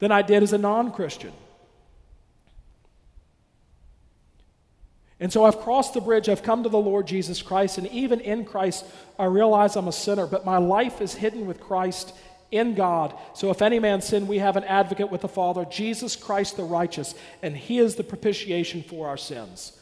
than 0.00 0.10
I 0.10 0.22
did 0.22 0.42
as 0.42 0.52
a 0.52 0.58
non 0.58 0.90
Christian. 0.90 1.32
And 5.20 5.32
so 5.32 5.44
I've 5.44 5.60
crossed 5.60 5.94
the 5.94 6.00
bridge, 6.00 6.28
I've 6.28 6.42
come 6.42 6.64
to 6.64 6.68
the 6.68 6.76
Lord 6.76 7.06
Jesus 7.06 7.40
Christ, 7.40 7.78
and 7.78 7.86
even 7.92 8.18
in 8.18 8.44
Christ, 8.46 8.84
I 9.16 9.26
realize 9.26 9.76
I'm 9.76 9.86
a 9.86 9.92
sinner, 9.92 10.26
but 10.26 10.44
my 10.44 10.58
life 10.58 11.00
is 11.00 11.14
hidden 11.14 11.46
with 11.46 11.60
Christ 11.60 12.12
in 12.50 12.74
God. 12.74 13.14
So 13.34 13.50
if 13.50 13.62
any 13.62 13.78
man 13.78 14.00
sin, 14.00 14.26
we 14.26 14.38
have 14.38 14.56
an 14.56 14.64
advocate 14.64 15.10
with 15.10 15.20
the 15.20 15.28
Father, 15.28 15.64
Jesus 15.64 16.16
Christ 16.16 16.56
the 16.56 16.64
righteous, 16.64 17.14
and 17.42 17.56
he 17.56 17.78
is 17.78 17.96
the 17.96 18.04
propitiation 18.04 18.82
for 18.82 19.08
our 19.08 19.16
sins. 19.16 19.72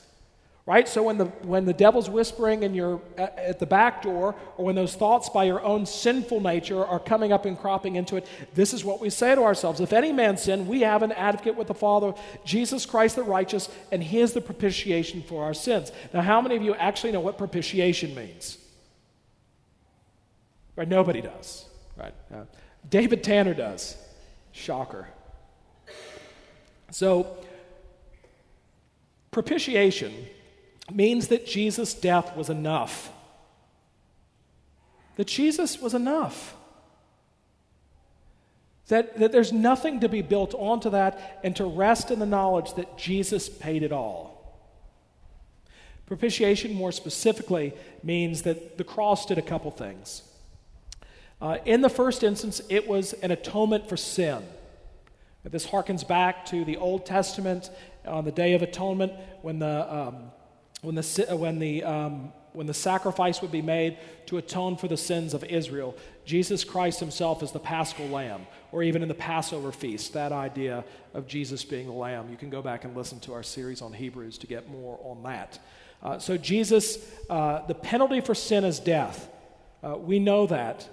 Right? 0.66 0.88
So 0.88 1.02
when 1.02 1.18
the, 1.18 1.26
when 1.42 1.66
the 1.66 1.74
devil's 1.74 2.08
whispering 2.08 2.62
in 2.62 2.74
your, 2.74 3.02
at 3.18 3.58
the 3.58 3.66
back 3.66 4.00
door, 4.00 4.34
or 4.56 4.64
when 4.64 4.74
those 4.74 4.94
thoughts 4.94 5.28
by 5.28 5.44
your 5.44 5.62
own 5.62 5.84
sinful 5.84 6.40
nature 6.40 6.82
are 6.82 6.98
coming 6.98 7.34
up 7.34 7.44
and 7.44 7.58
cropping 7.58 7.96
into 7.96 8.16
it, 8.16 8.26
this 8.54 8.72
is 8.72 8.82
what 8.82 8.98
we 8.98 9.10
say 9.10 9.34
to 9.34 9.42
ourselves. 9.42 9.80
If 9.82 9.92
any 9.92 10.10
man 10.10 10.38
sin, 10.38 10.66
we 10.66 10.80
have 10.80 11.02
an 11.02 11.12
advocate 11.12 11.54
with 11.54 11.66
the 11.66 11.74
Father, 11.74 12.14
Jesus 12.46 12.86
Christ 12.86 13.16
the 13.16 13.24
righteous, 13.24 13.68
and 13.92 14.02
he 14.02 14.20
is 14.20 14.32
the 14.32 14.40
propitiation 14.40 15.22
for 15.22 15.44
our 15.44 15.52
sins. 15.52 15.92
Now, 16.14 16.22
how 16.22 16.40
many 16.40 16.56
of 16.56 16.62
you 16.62 16.74
actually 16.76 17.12
know 17.12 17.20
what 17.20 17.36
propitiation 17.36 18.14
means? 18.14 18.56
Right? 20.76 20.88
Nobody 20.88 21.20
does. 21.20 21.66
Right? 21.96 22.14
Uh, 22.32 22.44
David 22.88 23.22
Tanner 23.22 23.54
does. 23.54 23.96
Shocker. 24.52 25.08
So, 26.90 27.36
propitiation 29.30 30.12
means 30.92 31.28
that 31.28 31.46
Jesus' 31.46 31.94
death 31.94 32.36
was 32.36 32.50
enough. 32.50 33.10
That 35.16 35.26
Jesus 35.26 35.80
was 35.80 35.94
enough. 35.94 36.54
That, 38.88 39.18
that 39.18 39.32
there's 39.32 39.52
nothing 39.52 40.00
to 40.00 40.08
be 40.08 40.20
built 40.20 40.54
onto 40.54 40.90
that 40.90 41.40
and 41.42 41.56
to 41.56 41.64
rest 41.64 42.10
in 42.10 42.18
the 42.18 42.26
knowledge 42.26 42.74
that 42.74 42.98
Jesus 42.98 43.48
paid 43.48 43.82
it 43.82 43.92
all. 43.92 44.34
Propitiation, 46.06 46.74
more 46.74 46.92
specifically, 46.92 47.72
means 48.02 48.42
that 48.42 48.76
the 48.76 48.84
cross 48.84 49.24
did 49.24 49.38
a 49.38 49.42
couple 49.42 49.70
things. 49.70 50.22
Uh, 51.44 51.58
in 51.66 51.82
the 51.82 51.90
first 51.90 52.22
instance, 52.22 52.62
it 52.70 52.88
was 52.88 53.12
an 53.12 53.30
atonement 53.30 53.86
for 53.86 53.98
sin. 53.98 54.42
This 55.44 55.66
harkens 55.66 56.08
back 56.08 56.46
to 56.46 56.64
the 56.64 56.78
Old 56.78 57.04
Testament 57.04 57.68
on 58.06 58.24
the 58.24 58.32
Day 58.32 58.54
of 58.54 58.62
Atonement 58.62 59.12
when 59.42 59.58
the 59.58 59.94
um, 59.94 60.30
when 60.80 60.94
the, 60.94 61.26
uh, 61.30 61.36
when 61.36 61.58
the, 61.58 61.84
um, 61.84 62.32
when 62.54 62.66
the 62.66 62.72
sacrifice 62.72 63.42
would 63.42 63.52
be 63.52 63.60
made 63.60 63.98
to 64.24 64.38
atone 64.38 64.78
for 64.78 64.88
the 64.88 64.96
sins 64.96 65.34
of 65.34 65.44
Israel. 65.44 65.94
Jesus 66.24 66.64
Christ 66.64 66.98
himself 66.98 67.42
is 67.42 67.52
the 67.52 67.58
paschal 67.58 68.08
lamb, 68.08 68.46
or 68.72 68.82
even 68.82 69.02
in 69.02 69.08
the 69.08 69.14
Passover 69.14 69.70
feast, 69.70 70.14
that 70.14 70.32
idea 70.32 70.82
of 71.12 71.26
Jesus 71.26 71.62
being 71.62 71.88
the 71.88 71.92
lamb. 71.92 72.30
You 72.30 72.38
can 72.38 72.48
go 72.48 72.62
back 72.62 72.84
and 72.84 72.96
listen 72.96 73.20
to 73.20 73.34
our 73.34 73.42
series 73.42 73.82
on 73.82 73.92
Hebrews 73.92 74.38
to 74.38 74.46
get 74.46 74.70
more 74.70 74.98
on 75.02 75.22
that. 75.24 75.58
Uh, 76.02 76.18
so, 76.18 76.38
Jesus, 76.38 76.98
uh, 77.28 77.66
the 77.66 77.74
penalty 77.74 78.22
for 78.22 78.34
sin 78.34 78.64
is 78.64 78.80
death. 78.80 79.28
Uh, 79.82 79.98
we 79.98 80.18
know 80.18 80.46
that. 80.46 80.88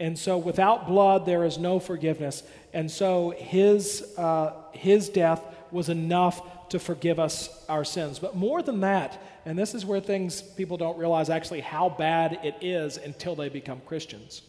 And 0.00 0.18
so, 0.18 0.38
without 0.38 0.86
blood, 0.86 1.26
there 1.26 1.44
is 1.44 1.58
no 1.58 1.80
forgiveness. 1.80 2.42
And 2.72 2.90
so, 2.90 3.30
his, 3.30 4.14
uh, 4.16 4.52
his 4.72 5.08
death 5.08 5.42
was 5.70 5.88
enough 5.88 6.68
to 6.70 6.78
forgive 6.78 7.18
us 7.18 7.64
our 7.68 7.84
sins. 7.84 8.18
But 8.18 8.36
more 8.36 8.62
than 8.62 8.80
that, 8.80 9.20
and 9.44 9.58
this 9.58 9.74
is 9.74 9.84
where 9.84 10.00
things 10.00 10.42
people 10.42 10.76
don't 10.76 10.98
realize 10.98 11.30
actually 11.30 11.60
how 11.60 11.88
bad 11.88 12.38
it 12.44 12.56
is 12.60 12.96
until 12.96 13.34
they 13.34 13.48
become 13.48 13.80
Christians, 13.86 14.42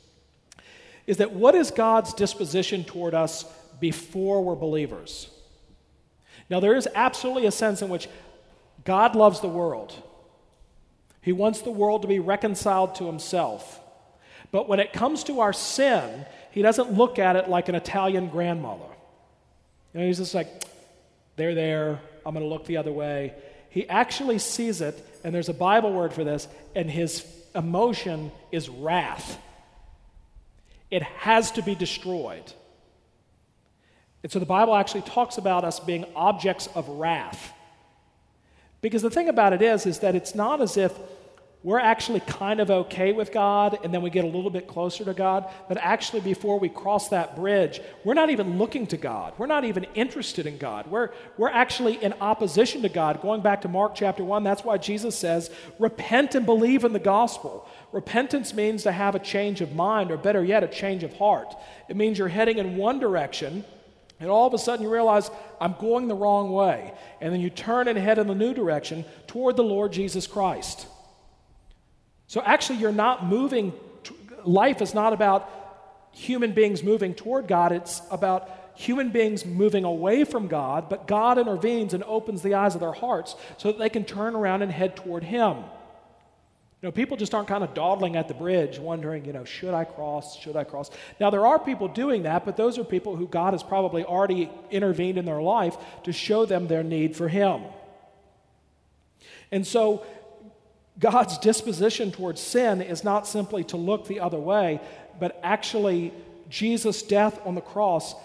is 1.07 1.17
that 1.17 1.31
what 1.31 1.55
is 1.55 1.71
God's 1.71 2.13
disposition 2.13 2.83
toward 2.83 3.13
us 3.13 3.45
before 3.79 4.43
we're 4.43 4.55
believers? 4.55 5.29
Now, 6.49 6.59
there 6.59 6.75
is 6.75 6.87
absolutely 6.93 7.45
a 7.45 7.51
sense 7.51 7.81
in 7.81 7.89
which 7.89 8.07
God 8.85 9.15
loves 9.15 9.39
the 9.39 9.47
world. 9.47 9.93
He 11.21 11.31
wants 11.31 11.61
the 11.61 11.71
world 11.71 12.01
to 12.03 12.07
be 12.07 12.19
reconciled 12.19 12.95
to 12.95 13.05
himself. 13.05 13.79
But 14.51 14.67
when 14.67 14.79
it 14.79 14.93
comes 14.93 15.23
to 15.25 15.41
our 15.41 15.53
sin, 15.53 16.25
he 16.51 16.61
doesn't 16.61 16.93
look 16.93 17.19
at 17.19 17.35
it 17.35 17.49
like 17.49 17.69
an 17.69 17.75
Italian 17.75 18.29
grandmother. 18.29 18.83
You 19.93 19.99
know, 19.99 20.07
he's 20.07 20.17
just 20.17 20.33
like, 20.33 20.47
they're 21.35 21.55
there, 21.55 21.99
I'm 22.25 22.33
going 22.33 22.45
to 22.45 22.49
look 22.49 22.65
the 22.65 22.77
other 22.77 22.91
way. 22.91 23.33
He 23.69 23.87
actually 23.87 24.39
sees 24.39 24.81
it, 24.81 25.05
and 25.23 25.33
there's 25.33 25.49
a 25.49 25.53
Bible 25.53 25.93
word 25.93 26.13
for 26.13 26.23
this, 26.23 26.47
and 26.75 26.89
his 26.89 27.25
emotion 27.53 28.31
is 28.51 28.69
wrath. 28.69 29.37
It 30.89 31.03
has 31.03 31.51
to 31.51 31.61
be 31.61 31.75
destroyed. 31.75 32.51
And 34.23 34.31
so 34.31 34.39
the 34.39 34.45
Bible 34.45 34.75
actually 34.75 35.01
talks 35.01 35.37
about 35.37 35.63
us 35.63 35.79
being 35.79 36.05
objects 36.15 36.67
of 36.75 36.89
wrath. 36.89 37.53
Because 38.81 39.01
the 39.01 39.09
thing 39.09 39.29
about 39.29 39.53
it 39.53 39.61
is, 39.61 39.85
is 39.85 39.99
that 39.99 40.15
it's 40.15 40.33
not 40.33 40.61
as 40.61 40.77
if 40.77 40.93
we're 41.61 41.79
actually 41.79 42.21
kind 42.21 42.61
of 42.61 42.71
okay 42.71 43.11
with 43.11 43.33
God 43.33 43.79
and 43.83 43.93
then 43.93 44.01
we 44.01 44.09
get 44.09 44.23
a 44.23 44.27
little 44.27 44.49
bit 44.49 44.65
closer 44.65 45.03
to 45.03 45.13
God. 45.13 45.45
But 45.67 45.77
actually, 45.77 46.21
before 46.21 46.57
we 46.57 46.69
cross 46.69 47.09
that 47.09 47.35
bridge, 47.35 47.81
we're 48.05 48.13
not 48.13 48.29
even 48.29 48.57
looking 48.57 48.87
to 48.87 48.97
God. 48.97 49.33
We're 49.37 49.45
not 49.45 49.65
even 49.65 49.85
interested 49.93 50.45
in 50.47 50.57
God. 50.57 50.87
We're, 50.87 51.09
we're 51.37 51.49
actually 51.49 52.01
in 52.01 52.13
opposition 52.21 52.81
to 52.83 52.89
God. 52.89 53.21
Going 53.21 53.41
back 53.41 53.61
to 53.63 53.67
Mark 53.67 53.93
chapter 53.93 54.23
1, 54.23 54.41
that's 54.41 54.63
why 54.63 54.77
Jesus 54.77 55.17
says, 55.17 55.51
Repent 55.79 56.33
and 56.33 56.45
believe 56.45 56.85
in 56.85 56.93
the 56.93 56.99
gospel. 56.99 57.67
Repentance 57.91 58.53
means 58.53 58.83
to 58.83 58.93
have 58.93 59.15
a 59.15 59.19
change 59.19 59.59
of 59.59 59.75
mind, 59.75 60.11
or 60.11 60.17
better 60.17 60.43
yet, 60.43 60.63
a 60.63 60.67
change 60.67 61.03
of 61.03 61.17
heart. 61.17 61.53
It 61.89 61.97
means 61.97 62.17
you're 62.17 62.29
heading 62.29 62.57
in 62.57 62.77
one 62.77 62.99
direction. 62.99 63.65
And 64.21 64.29
all 64.29 64.47
of 64.47 64.53
a 64.53 64.57
sudden 64.57 64.83
you 64.83 64.91
realize, 64.91 65.29
I'm 65.59 65.75
going 65.79 66.07
the 66.07 66.15
wrong 66.15 66.51
way. 66.51 66.93
And 67.19 67.33
then 67.33 67.41
you 67.41 67.49
turn 67.49 67.89
and 67.89 67.97
head 67.97 68.17
in 68.17 68.27
the 68.27 68.35
new 68.35 68.53
direction 68.53 69.03
toward 69.27 69.57
the 69.57 69.63
Lord 69.63 69.91
Jesus 69.91 70.25
Christ. 70.25 70.87
So 72.29 72.43
actually, 72.45 72.77
you're 72.77 72.91
not 72.91 73.25
moving, 73.25 73.73
life 74.45 74.83
is 74.83 74.93
not 74.93 75.13
about 75.13 75.49
human 76.11 76.51
beings 76.51 76.83
moving 76.83 77.15
toward 77.15 77.47
God, 77.47 77.71
it's 77.71 78.03
about 78.11 78.51
human 78.75 79.09
beings 79.09 79.47
moving 79.47 79.83
away 79.83 80.23
from 80.25 80.47
God, 80.47 80.89
but 80.89 81.07
God 81.07 81.39
intervenes 81.39 81.95
and 81.95 82.03
opens 82.03 82.43
the 82.43 82.53
eyes 82.53 82.75
of 82.75 82.81
their 82.81 82.93
hearts 82.93 83.35
so 83.57 83.71
that 83.71 83.79
they 83.79 83.89
can 83.89 84.05
turn 84.05 84.35
around 84.35 84.61
and 84.61 84.71
head 84.71 84.95
toward 84.95 85.23
Him. 85.23 85.57
You 85.57 86.87
know, 86.87 86.91
people 86.91 87.17
just 87.17 87.33
aren't 87.33 87.47
kind 87.47 87.63
of 87.63 87.73
dawdling 87.73 88.15
at 88.15 88.27
the 88.27 88.35
bridge 88.35 88.77
wondering, 88.77 89.25
you 89.25 89.33
know, 89.33 89.43
should 89.43 89.73
I 89.73 89.83
cross? 89.83 90.37
Should 90.39 90.55
I 90.55 90.65
cross? 90.65 90.91
Now, 91.19 91.31
there 91.31 91.47
are 91.47 91.57
people 91.57 91.87
doing 91.87 92.23
that, 92.23 92.45
but 92.45 92.57
those 92.57 92.77
are 92.77 92.83
people 92.83 93.15
who 93.15 93.27
God 93.27 93.55
has 93.55 93.63
probably 93.63 94.03
already 94.03 94.51
intervened 94.69 95.17
in 95.17 95.25
their 95.25 95.41
life 95.41 95.75
to 96.03 96.13
show 96.13 96.45
them 96.45 96.67
their 96.67 96.83
need 96.83 97.17
for 97.17 97.27
Him. 97.27 97.63
And 99.51 99.65
so, 99.65 100.05
God's 100.99 101.37
disposition 101.37 102.11
towards 102.11 102.41
sin 102.41 102.81
is 102.81 103.03
not 103.03 103.25
simply 103.25 103.63
to 103.65 103.77
look 103.77 104.07
the 104.07 104.19
other 104.19 104.39
way, 104.39 104.81
but 105.19 105.39
actually, 105.43 106.13
Jesus' 106.49 107.01
death 107.03 107.39
on 107.45 107.55
the 107.55 107.61
cross 107.61 108.15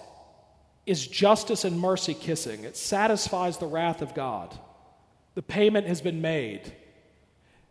is 0.86 1.06
justice 1.06 1.64
and 1.64 1.78
mercy 1.78 2.14
kissing. 2.14 2.64
It 2.64 2.76
satisfies 2.76 3.58
the 3.58 3.66
wrath 3.66 4.02
of 4.02 4.14
God. 4.14 4.58
The 5.34 5.42
payment 5.42 5.86
has 5.86 6.00
been 6.00 6.20
made. 6.20 6.72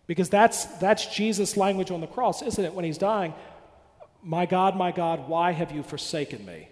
Because 0.08 0.30
that's, 0.30 0.66
that's 0.66 1.16
Jesus' 1.16 1.56
language 1.56 1.92
on 1.92 2.02
the 2.02 2.08
cross, 2.08 2.42
isn't 2.42 2.64
it? 2.64 2.74
When 2.74 2.86
he's 2.86 2.98
dying, 2.98 3.34
My 4.22 4.46
God, 4.46 4.76
my 4.76 4.92
God, 4.92 5.28
why 5.28 5.52
have 5.52 5.72
you 5.72 5.84
forsaken 5.84 6.46
me? 6.46 6.70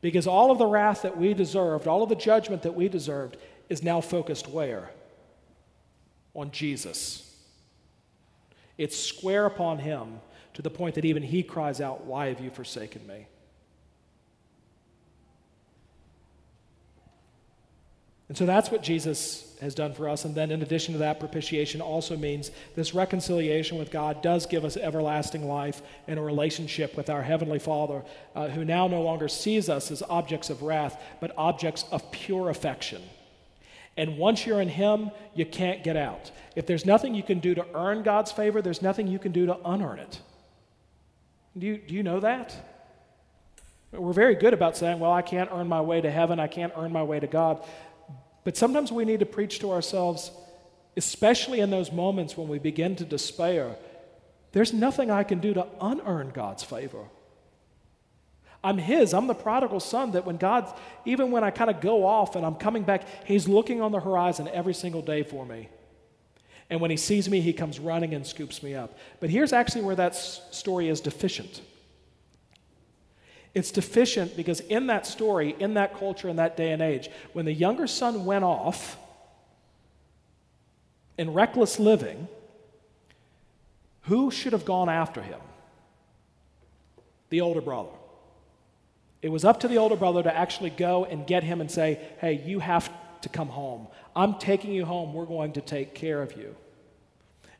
Because 0.00 0.26
all 0.26 0.50
of 0.50 0.58
the 0.58 0.66
wrath 0.66 1.02
that 1.02 1.16
we 1.16 1.32
deserved, 1.32 1.86
all 1.86 2.02
of 2.02 2.10
the 2.10 2.14
judgment 2.14 2.62
that 2.62 2.74
we 2.74 2.88
deserved, 2.88 3.36
is 3.68 3.82
now 3.82 4.00
focused 4.00 4.48
where? 4.48 4.90
On 6.34 6.50
Jesus. 6.50 7.33
It's 8.78 8.98
square 8.98 9.46
upon 9.46 9.78
him 9.78 10.20
to 10.54 10.62
the 10.62 10.70
point 10.70 10.94
that 10.96 11.04
even 11.04 11.22
he 11.22 11.42
cries 11.42 11.80
out, 11.80 12.04
Why 12.04 12.26
have 12.26 12.40
you 12.40 12.50
forsaken 12.50 13.06
me? 13.06 13.26
And 18.28 18.38
so 18.38 18.46
that's 18.46 18.70
what 18.70 18.82
Jesus 18.82 19.56
has 19.60 19.74
done 19.74 19.92
for 19.92 20.08
us. 20.08 20.24
And 20.24 20.34
then, 20.34 20.50
in 20.50 20.62
addition 20.62 20.92
to 20.94 20.98
that, 20.98 21.20
propitiation 21.20 21.82
also 21.82 22.16
means 22.16 22.50
this 22.74 22.94
reconciliation 22.94 23.78
with 23.78 23.90
God 23.90 24.22
does 24.22 24.46
give 24.46 24.64
us 24.64 24.78
everlasting 24.78 25.46
life 25.46 25.82
and 26.08 26.18
a 26.18 26.22
relationship 26.22 26.96
with 26.96 27.10
our 27.10 27.22
Heavenly 27.22 27.58
Father, 27.58 28.02
uh, 28.34 28.48
who 28.48 28.64
now 28.64 28.88
no 28.88 29.02
longer 29.02 29.28
sees 29.28 29.68
us 29.68 29.90
as 29.90 30.02
objects 30.08 30.48
of 30.48 30.62
wrath, 30.62 31.00
but 31.20 31.34
objects 31.36 31.84
of 31.92 32.10
pure 32.10 32.48
affection. 32.48 33.02
And 33.96 34.18
once 34.18 34.44
you're 34.46 34.60
in 34.60 34.68
Him, 34.68 35.10
you 35.34 35.46
can't 35.46 35.84
get 35.84 35.96
out. 35.96 36.30
If 36.56 36.66
there's 36.66 36.84
nothing 36.84 37.14
you 37.14 37.22
can 37.22 37.38
do 37.38 37.54
to 37.54 37.66
earn 37.74 38.02
God's 38.02 38.32
favor, 38.32 38.60
there's 38.60 38.82
nothing 38.82 39.06
you 39.06 39.18
can 39.18 39.32
do 39.32 39.46
to 39.46 39.56
unearn 39.64 40.00
it. 40.00 40.20
Do 41.56 41.66
you, 41.66 41.78
do 41.78 41.94
you 41.94 42.02
know 42.02 42.20
that? 42.20 42.54
We're 43.92 44.12
very 44.12 44.34
good 44.34 44.54
about 44.54 44.76
saying, 44.76 44.98
well, 44.98 45.12
I 45.12 45.22
can't 45.22 45.48
earn 45.52 45.68
my 45.68 45.80
way 45.80 46.00
to 46.00 46.10
heaven, 46.10 46.40
I 46.40 46.48
can't 46.48 46.72
earn 46.76 46.92
my 46.92 47.04
way 47.04 47.20
to 47.20 47.28
God. 47.28 47.64
But 48.42 48.56
sometimes 48.56 48.90
we 48.90 49.04
need 49.04 49.20
to 49.20 49.26
preach 49.26 49.60
to 49.60 49.70
ourselves, 49.70 50.30
especially 50.96 51.60
in 51.60 51.70
those 51.70 51.92
moments 51.92 52.36
when 52.36 52.48
we 52.48 52.58
begin 52.58 52.96
to 52.96 53.04
despair. 53.04 53.76
There's 54.52 54.72
nothing 54.72 55.10
I 55.10 55.22
can 55.22 55.38
do 55.38 55.54
to 55.54 55.66
unearn 55.80 56.30
God's 56.30 56.64
favor. 56.64 57.04
I'm 58.64 58.78
His. 58.78 59.12
I'm 59.12 59.26
the 59.26 59.34
prodigal 59.34 59.78
son 59.78 60.12
that 60.12 60.24
when 60.24 60.38
God, 60.38 60.72
even 61.04 61.30
when 61.30 61.44
I 61.44 61.50
kind 61.50 61.70
of 61.70 61.82
go 61.82 62.06
off 62.06 62.34
and 62.34 62.44
I'm 62.44 62.54
coming 62.54 62.82
back, 62.82 63.04
He's 63.26 63.46
looking 63.46 63.82
on 63.82 63.92
the 63.92 64.00
horizon 64.00 64.48
every 64.52 64.74
single 64.74 65.02
day 65.02 65.22
for 65.22 65.44
me. 65.44 65.68
And 66.70 66.80
when 66.80 66.90
He 66.90 66.96
sees 66.96 67.28
me, 67.28 67.42
He 67.42 67.52
comes 67.52 67.78
running 67.78 68.14
and 68.14 68.26
scoops 68.26 68.62
me 68.62 68.74
up. 68.74 68.96
But 69.20 69.28
here's 69.28 69.52
actually 69.52 69.82
where 69.82 69.96
that 69.96 70.16
story 70.16 70.88
is 70.88 71.02
deficient. 71.02 71.60
It's 73.52 73.70
deficient 73.70 74.36
because 74.36 74.60
in 74.60 74.88
that 74.88 75.06
story, 75.06 75.54
in 75.60 75.74
that 75.74 75.96
culture, 75.96 76.28
in 76.28 76.36
that 76.36 76.56
day 76.56 76.72
and 76.72 76.82
age, 76.82 77.10
when 77.34 77.44
the 77.44 77.52
younger 77.52 77.86
son 77.86 78.24
went 78.24 78.44
off 78.44 78.96
in 81.18 81.32
reckless 81.34 81.78
living, 81.78 82.28
who 84.02 84.30
should 84.30 84.54
have 84.54 84.64
gone 84.64 84.88
after 84.88 85.22
him? 85.22 85.40
The 87.28 87.42
older 87.42 87.60
brother. 87.60 87.90
It 89.24 89.32
was 89.32 89.42
up 89.42 89.60
to 89.60 89.68
the 89.68 89.78
older 89.78 89.96
brother 89.96 90.22
to 90.22 90.36
actually 90.36 90.68
go 90.68 91.06
and 91.06 91.26
get 91.26 91.42
him 91.42 91.62
and 91.62 91.70
say, 91.70 91.98
Hey, 92.20 92.42
you 92.44 92.58
have 92.58 92.92
to 93.22 93.30
come 93.30 93.48
home. 93.48 93.88
I'm 94.14 94.34
taking 94.34 94.70
you 94.70 94.84
home. 94.84 95.14
We're 95.14 95.24
going 95.24 95.54
to 95.54 95.62
take 95.62 95.94
care 95.94 96.20
of 96.20 96.36
you. 96.36 96.54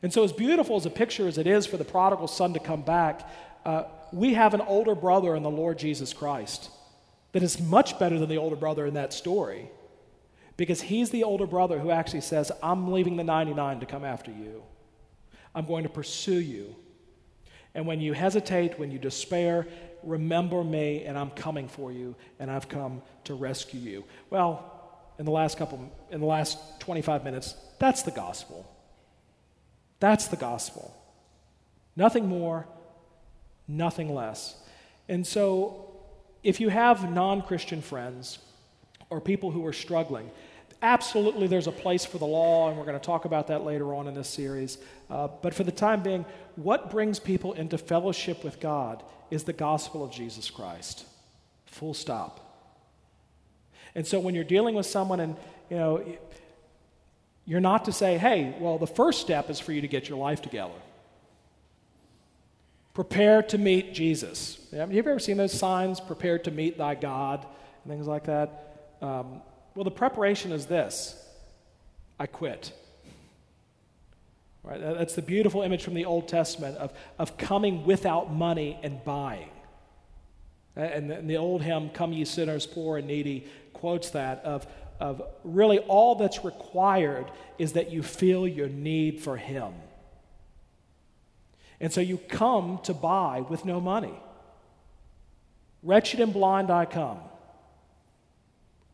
And 0.03 0.13
so, 0.13 0.23
as 0.23 0.31
beautiful 0.31 0.75
as 0.75 0.85
a 0.85 0.91
picture 0.91 1.27
as 1.27 1.39
it 1.39 1.47
is 1.47 1.65
for 1.65 1.77
the 1.77 1.83
prodigal 1.83 2.27
son 2.27 2.53
to 2.53 2.59
come 2.59 2.83
back, 2.83 3.27
uh, 3.65 3.85
we 4.13 4.35
have 4.35 4.53
an 4.53 4.61
older 4.61 4.93
brother 4.93 5.35
in 5.35 5.41
the 5.41 5.49
Lord 5.49 5.79
Jesus 5.79 6.13
Christ 6.13 6.69
that 7.31 7.41
is 7.41 7.59
much 7.59 7.97
better 7.97 8.19
than 8.19 8.29
the 8.29 8.37
older 8.37 8.55
brother 8.55 8.85
in 8.85 8.93
that 8.93 9.11
story 9.11 9.67
because 10.57 10.81
he's 10.81 11.09
the 11.09 11.23
older 11.23 11.47
brother 11.47 11.79
who 11.79 11.89
actually 11.89 12.21
says, 12.21 12.51
I'm 12.61 12.91
leaving 12.91 13.15
the 13.15 13.23
99 13.23 13.79
to 13.79 13.87
come 13.87 14.05
after 14.05 14.29
you. 14.29 14.61
I'm 15.55 15.65
going 15.65 15.81
to 15.81 15.89
pursue 15.89 16.39
you. 16.39 16.75
And 17.75 17.85
when 17.85 17.99
you 17.99 18.13
hesitate, 18.13 18.79
when 18.79 18.89
you 18.89 18.97
despair, 18.97 19.67
remember 20.01 20.63
me 20.63 21.03
and 21.03 21.17
I'm 21.17 21.29
coming 21.31 21.67
for 21.67 21.91
you 21.91 22.15
and 22.39 22.49
I've 22.49 22.69
come 22.69 23.01
to 23.25 23.35
rescue 23.35 23.79
you. 23.79 24.05
Well, 24.29 24.71
in 25.19 25.25
the 25.25 25.31
last 25.31 25.57
couple 25.57 25.91
in 26.09 26.19
the 26.19 26.25
last 26.25 26.57
25 26.79 27.23
minutes, 27.23 27.55
that's 27.79 28.03
the 28.03 28.11
gospel. 28.11 28.65
That's 29.99 30.27
the 30.27 30.37
gospel. 30.37 30.95
Nothing 31.95 32.27
more, 32.27 32.65
nothing 33.67 34.13
less. 34.13 34.55
And 35.07 35.25
so 35.25 35.93
if 36.43 36.59
you 36.59 36.69
have 36.69 37.11
non-Christian 37.11 37.81
friends 37.81 38.39
or 39.09 39.21
people 39.21 39.51
who 39.51 39.65
are 39.65 39.73
struggling, 39.73 40.31
absolutely 40.81 41.47
there's 41.47 41.67
a 41.67 41.71
place 41.71 42.05
for 42.05 42.17
the 42.17 42.25
law, 42.25 42.69
and 42.69 42.77
we're 42.77 42.85
going 42.85 42.99
to 42.99 43.05
talk 43.05 43.25
about 43.25 43.47
that 43.47 43.63
later 43.63 43.93
on 43.93 44.07
in 44.07 44.13
this 44.13 44.29
series. 44.29 44.77
Uh, 45.09 45.27
but 45.41 45.53
for 45.53 45.63
the 45.63 45.71
time 45.71 46.03
being, 46.03 46.25
what 46.55 46.91
brings 46.91 47.19
people 47.19 47.53
into 47.53 47.77
fellowship 47.77 48.43
with 48.43 48.59
God 48.59 49.03
is 49.31 49.43
the 49.43 49.53
gospel 49.53 50.03
of 50.03 50.11
Jesus 50.11 50.49
Christ. 50.49 51.05
Full 51.65 51.93
stop. 51.93 52.41
And 53.95 54.05
so 54.05 54.19
when 54.19 54.35
you're 54.35 54.43
dealing 54.43 54.75
with 54.75 54.85
someone 54.85 55.19
and, 55.19 55.37
you 55.69 55.77
know, 55.77 56.17
you're 57.45 57.61
not 57.61 57.85
to 57.85 57.91
say, 57.91 58.17
hey, 58.17 58.55
well, 58.59 58.77
the 58.77 58.87
first 58.87 59.21
step 59.21 59.49
is 59.49 59.59
for 59.59 59.71
you 59.71 59.81
to 59.81 59.87
get 59.87 60.09
your 60.09 60.17
life 60.17 60.41
together. 60.41 60.73
Prepare 62.93 63.43
to 63.43 63.57
meet 63.57 63.93
Jesus. 63.93 64.57
Have 64.71 64.91
you 64.91 64.99
ever 64.99 65.19
seen 65.19 65.37
those 65.37 65.51
signs, 65.51 65.99
prepare 65.99 66.39
to 66.39 66.51
meet 66.51 66.77
thy 66.77 66.95
God, 66.95 67.45
and 67.83 67.93
things 67.93 68.07
like 68.07 68.23
that? 68.25 68.95
Um, 69.01 69.41
well, 69.75 69.83
the 69.83 69.91
preparation 69.91 70.51
is 70.51 70.65
this 70.65 71.21
I 72.19 72.25
quit. 72.25 72.71
Right? 74.63 74.81
That's 74.81 75.13
the 75.13 75.21
beautiful 75.21 75.61
image 75.61 75.83
from 75.83 75.93
the 75.93 76.05
Old 76.05 76.27
Testament 76.27 76.77
of, 76.77 76.91
of 77.19 77.37
coming 77.37 77.85
without 77.85 78.33
money 78.33 78.79
and 78.81 79.03
buying. 79.03 79.49
And 80.75 81.29
the, 81.29 81.35
old 81.37 81.61
hymn, 81.61 81.89
Come 81.89 82.11
Ye 82.11 82.25
Sinners, 82.25 82.65
Poor 82.65 82.97
and 82.97 83.07
Needy, 83.07 83.47
quotes 83.73 84.09
that 84.09 84.43
of, 84.43 84.67
of 84.99 85.21
really 85.43 85.79
all 85.79 86.15
that's 86.15 86.43
required 86.43 87.31
is 87.57 87.73
that 87.73 87.91
you 87.91 88.01
feel 88.03 88.47
your 88.47 88.67
need 88.67 89.21
for 89.21 89.37
Him. 89.37 89.73
And 91.79 91.93
so 91.93 92.01
you 92.01 92.17
come 92.17 92.79
to 92.83 92.93
buy 92.93 93.41
with 93.47 93.65
no 93.65 93.79
money. 93.79 94.19
Wretched 95.83 96.19
and 96.19 96.33
blind 96.33 96.71
I 96.71 96.85
come, 96.85 97.19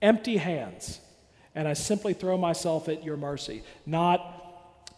empty 0.01 0.37
hands, 0.37 0.99
and 1.55 1.67
I 1.67 1.73
simply 1.73 2.13
throw 2.13 2.37
myself 2.37 2.89
at 2.89 3.03
your 3.03 3.17
mercy. 3.17 3.63
Not 3.85 4.41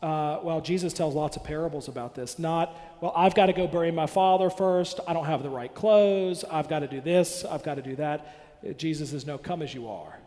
uh, 0.03 0.41
well, 0.43 0.59
Jesus 0.59 0.91
tells 0.91 1.15
lots 1.15 1.37
of 1.37 1.45
parables 1.45 1.87
about 1.87 2.13
this. 2.13 2.37
Not, 2.37 2.77
well, 2.99 3.13
I've 3.15 3.33
got 3.35 3.45
to 3.45 3.53
go 3.53 3.67
bury 3.67 3.89
my 3.89 4.05
father 4.05 4.49
first. 4.49 4.99
I 5.07 5.13
don't 5.13 5.23
have 5.23 5.43
the 5.43 5.49
right 5.49 5.73
clothes. 5.73 6.43
I've 6.43 6.67
got 6.67 6.79
to 6.79 6.87
do 6.87 6.99
this. 6.99 7.45
I've 7.45 7.63
got 7.63 7.75
to 7.75 7.81
do 7.81 7.95
that. 7.95 8.77
Jesus 8.77 9.11
says, 9.11 9.25
no, 9.25 9.37
come 9.37 9.61
as 9.61 9.73
you 9.73 9.87
are. 9.87 10.19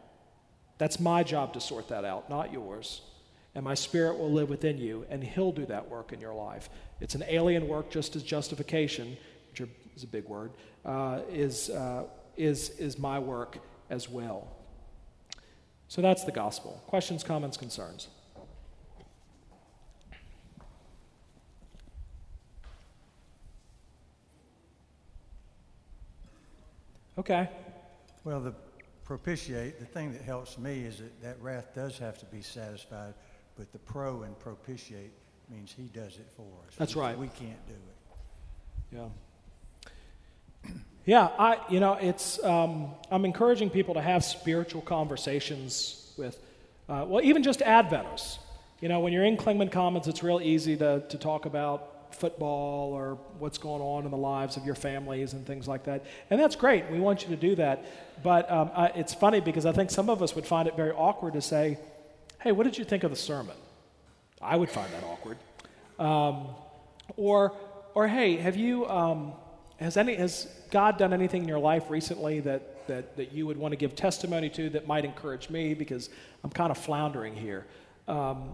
That's 0.78 0.98
my 0.98 1.22
job 1.22 1.52
to 1.52 1.60
sort 1.60 1.88
that 1.88 2.06
out, 2.06 2.30
not 2.30 2.54
yours. 2.54 3.02
And 3.54 3.64
my 3.64 3.74
spirit 3.74 4.18
will 4.18 4.32
live 4.32 4.48
within 4.48 4.78
you, 4.78 5.04
and 5.10 5.22
he'll 5.22 5.52
do 5.52 5.66
that 5.66 5.90
work 5.90 6.10
in 6.10 6.20
your 6.22 6.34
life. 6.34 6.70
It's 7.02 7.14
an 7.14 7.24
alien 7.28 7.68
work, 7.68 7.90
just 7.90 8.16
as 8.16 8.22
justification, 8.22 9.18
which 9.50 9.68
is 9.94 10.04
a 10.04 10.06
big 10.06 10.24
word, 10.24 10.52
uh, 10.86 11.20
is, 11.30 11.68
uh, 11.68 12.04
is, 12.38 12.70
is 12.78 12.98
my 12.98 13.18
work 13.18 13.58
as 13.90 14.08
well. 14.08 14.55
So 15.88 16.02
that's 16.02 16.24
the 16.24 16.32
gospel. 16.32 16.82
Questions, 16.86 17.22
comments, 17.22 17.56
concerns? 17.56 18.08
Okay. 27.18 27.48
Well, 28.24 28.40
the 28.40 28.52
propitiate, 29.04 29.78
the 29.78 29.86
thing 29.86 30.12
that 30.12 30.22
helps 30.22 30.58
me 30.58 30.80
is 30.80 30.98
that 30.98 31.22
that 31.22 31.40
wrath 31.40 31.74
does 31.74 31.96
have 31.98 32.18
to 32.18 32.26
be 32.26 32.42
satisfied, 32.42 33.14
but 33.56 33.72
the 33.72 33.78
pro 33.78 34.22
and 34.22 34.38
propitiate 34.38 35.12
means 35.48 35.72
he 35.74 35.84
does 35.84 36.18
it 36.18 36.26
for 36.36 36.46
us. 36.66 36.74
That's 36.76 36.94
we, 36.94 37.00
right. 37.02 37.18
We 37.18 37.28
can't 37.28 37.66
do 37.66 37.74
it. 37.74 39.08
Yeah. 40.64 40.70
Yeah, 41.06 41.28
I, 41.38 41.58
you 41.68 41.78
know, 41.78 41.92
it's, 41.92 42.42
um, 42.42 42.90
I'm 43.12 43.24
encouraging 43.24 43.70
people 43.70 43.94
to 43.94 44.02
have 44.02 44.24
spiritual 44.24 44.82
conversations 44.82 46.12
with, 46.18 46.36
uh, 46.88 47.04
well, 47.06 47.24
even 47.24 47.44
just 47.44 47.62
Adventists. 47.62 48.40
You 48.80 48.88
know, 48.88 48.98
when 48.98 49.12
you're 49.12 49.24
in 49.24 49.36
Clingman 49.36 49.70
Commons, 49.70 50.08
it's 50.08 50.24
real 50.24 50.40
easy 50.40 50.76
to, 50.76 51.04
to 51.08 51.16
talk 51.16 51.46
about 51.46 52.12
football 52.12 52.92
or 52.92 53.18
what's 53.38 53.56
going 53.56 53.82
on 53.82 54.04
in 54.04 54.10
the 54.10 54.16
lives 54.16 54.56
of 54.56 54.66
your 54.66 54.74
families 54.74 55.32
and 55.32 55.46
things 55.46 55.68
like 55.68 55.84
that. 55.84 56.04
And 56.28 56.40
that's 56.40 56.56
great. 56.56 56.90
We 56.90 56.98
want 56.98 57.22
you 57.22 57.28
to 57.28 57.36
do 57.36 57.54
that. 57.54 57.84
But 58.24 58.50
um, 58.50 58.72
I, 58.74 58.86
it's 58.88 59.14
funny 59.14 59.38
because 59.38 59.64
I 59.64 59.70
think 59.70 59.92
some 59.92 60.10
of 60.10 60.24
us 60.24 60.34
would 60.34 60.46
find 60.46 60.66
it 60.66 60.74
very 60.74 60.90
awkward 60.90 61.34
to 61.34 61.40
say, 61.40 61.78
hey, 62.40 62.50
what 62.50 62.64
did 62.64 62.76
you 62.76 62.84
think 62.84 63.04
of 63.04 63.12
the 63.12 63.16
sermon? 63.16 63.56
I 64.42 64.56
would 64.56 64.70
find 64.70 64.92
that 64.92 65.04
awkward. 65.04 65.38
Um, 66.00 66.48
or, 67.16 67.52
or 67.94 68.08
hey, 68.08 68.38
have 68.38 68.56
you, 68.56 68.88
um, 68.88 69.34
has, 69.78 69.96
any, 69.96 70.14
has 70.14 70.48
God 70.70 70.98
done 70.98 71.12
anything 71.12 71.42
in 71.42 71.48
your 71.48 71.58
life 71.58 71.90
recently 71.90 72.40
that, 72.40 72.86
that, 72.86 73.16
that 73.16 73.32
you 73.32 73.46
would 73.46 73.56
want 73.56 73.72
to 73.72 73.76
give 73.76 73.94
testimony 73.94 74.48
to 74.50 74.70
that 74.70 74.86
might 74.86 75.04
encourage 75.04 75.50
me 75.50 75.74
because 75.74 76.08
I'm 76.42 76.50
kind 76.50 76.70
of 76.70 76.78
floundering 76.78 77.34
here? 77.34 77.66
Um, 78.08 78.50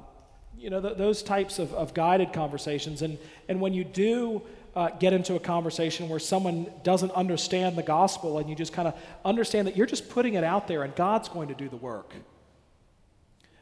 you 0.59 0.71
know, 0.71 0.81
th- 0.81 0.97
those 0.97 1.23
types 1.23 1.59
of, 1.59 1.73
of 1.75 1.95
guided 1.95 2.33
conversations. 2.33 3.03
And, 3.03 3.19
and 3.49 3.61
when 3.61 3.73
you 3.73 3.85
do 3.85 4.43
uh, 4.75 4.91
get 4.91 5.13
into 5.13 5.35
a 5.35 5.41
conversation 5.41 6.09
where 6.09 6.19
someone 6.19 6.67
doesn't 6.83 7.13
understand 7.13 7.77
the 7.77 7.83
gospel 7.83 8.39
and 8.39 8.49
you 8.49 8.55
just 8.55 8.73
kind 8.73 8.89
of 8.89 8.95
understand 9.25 9.67
that 9.67 9.77
you're 9.77 9.87
just 9.87 10.09
putting 10.09 10.35
it 10.35 10.45
out 10.45 10.67
there 10.67 10.83
and 10.83 10.95
God's 10.95 11.29
going 11.29 11.49
to 11.49 11.55
do 11.55 11.69
the 11.69 11.77
work. 11.77 12.15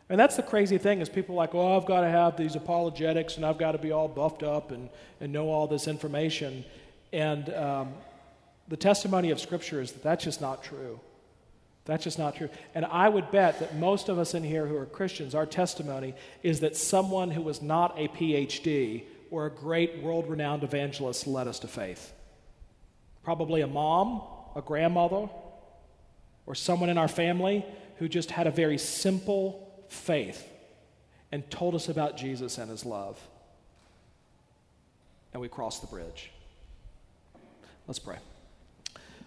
And 0.09 0.19
that's 0.19 0.37
the 0.37 0.43
crazy 0.43 0.77
thing 0.77 1.01
is 1.01 1.09
people 1.09 1.37
like, 1.37 1.55
well, 1.55 1.77
I've 1.77 1.87
got 1.87 2.01
to 2.01 2.09
have 2.09 2.37
these 2.37 2.57
apologetics 2.57 3.37
and 3.37 3.47
I've 3.47 3.59
got 3.59 3.73
to 3.73 3.79
be 3.79 3.93
all 3.93 4.09
buffed 4.09 4.43
up 4.43 4.73
and, 4.73 4.89
and 5.21 5.33
know 5.33 5.49
all 5.49 5.69
this 5.69 5.87
information. 5.87 6.65
And 7.13 7.53
um, 7.53 7.95
the 8.69 8.77
testimony 8.77 9.31
of 9.31 9.41
Scripture 9.41 9.81
is 9.81 9.93
that 9.93 10.03
that's 10.03 10.25
just 10.25 10.41
not 10.41 10.63
true. 10.63 11.01
That's 11.87 12.05
just 12.05 12.19
not 12.19 12.37
true. 12.37 12.49
And 12.75 12.85
I 12.85 13.09
would 13.09 13.31
bet 13.31 13.59
that 13.61 13.75
most 13.77 14.09
of 14.09 14.19
us 14.19 14.35
in 14.35 14.45
here 14.45 14.67
who 14.67 14.77
are 14.77 14.87
Christians, 14.87 15.35
our 15.35 15.47
testimony 15.47 16.15
is 16.43 16.61
that 16.61 16.77
someone 16.77 17.31
who 17.31 17.43
was 17.43 17.63
not 17.63 17.99
a 17.99 18.09
PhD 18.09 19.05
or 19.31 19.47
a 19.47 19.51
great 19.51 20.03
world 20.03 20.29
renowned 20.29 20.63
evangelist 20.63 21.27
led 21.27 21.49
us 21.49 21.59
to 21.61 21.69
faith. 21.69 22.13
Probably 23.25 23.61
a 23.63 23.67
mom, 23.67 24.23
a 24.55 24.63
grandmother, 24.63 25.29
or 26.47 26.55
someone 26.55 26.91
in 26.91 26.99
our 26.99 27.09
family 27.09 27.65
who 27.99 28.09
just 28.09 28.31
had 28.31 28.47
a 28.47 28.51
very 28.51 28.79
simple 28.79 29.85
faith 29.89 30.49
and 31.33 31.49
told 31.51 31.75
us 31.75 31.89
about 31.89 32.17
Jesus 32.17 32.59
and 32.59 32.71
his 32.71 32.85
love. 32.85 33.19
And 35.33 35.41
we 35.41 35.49
crossed 35.49 35.81
the 35.81 35.87
bridge. 35.87 36.31
Let's 37.91 37.99
pray. 37.99 38.19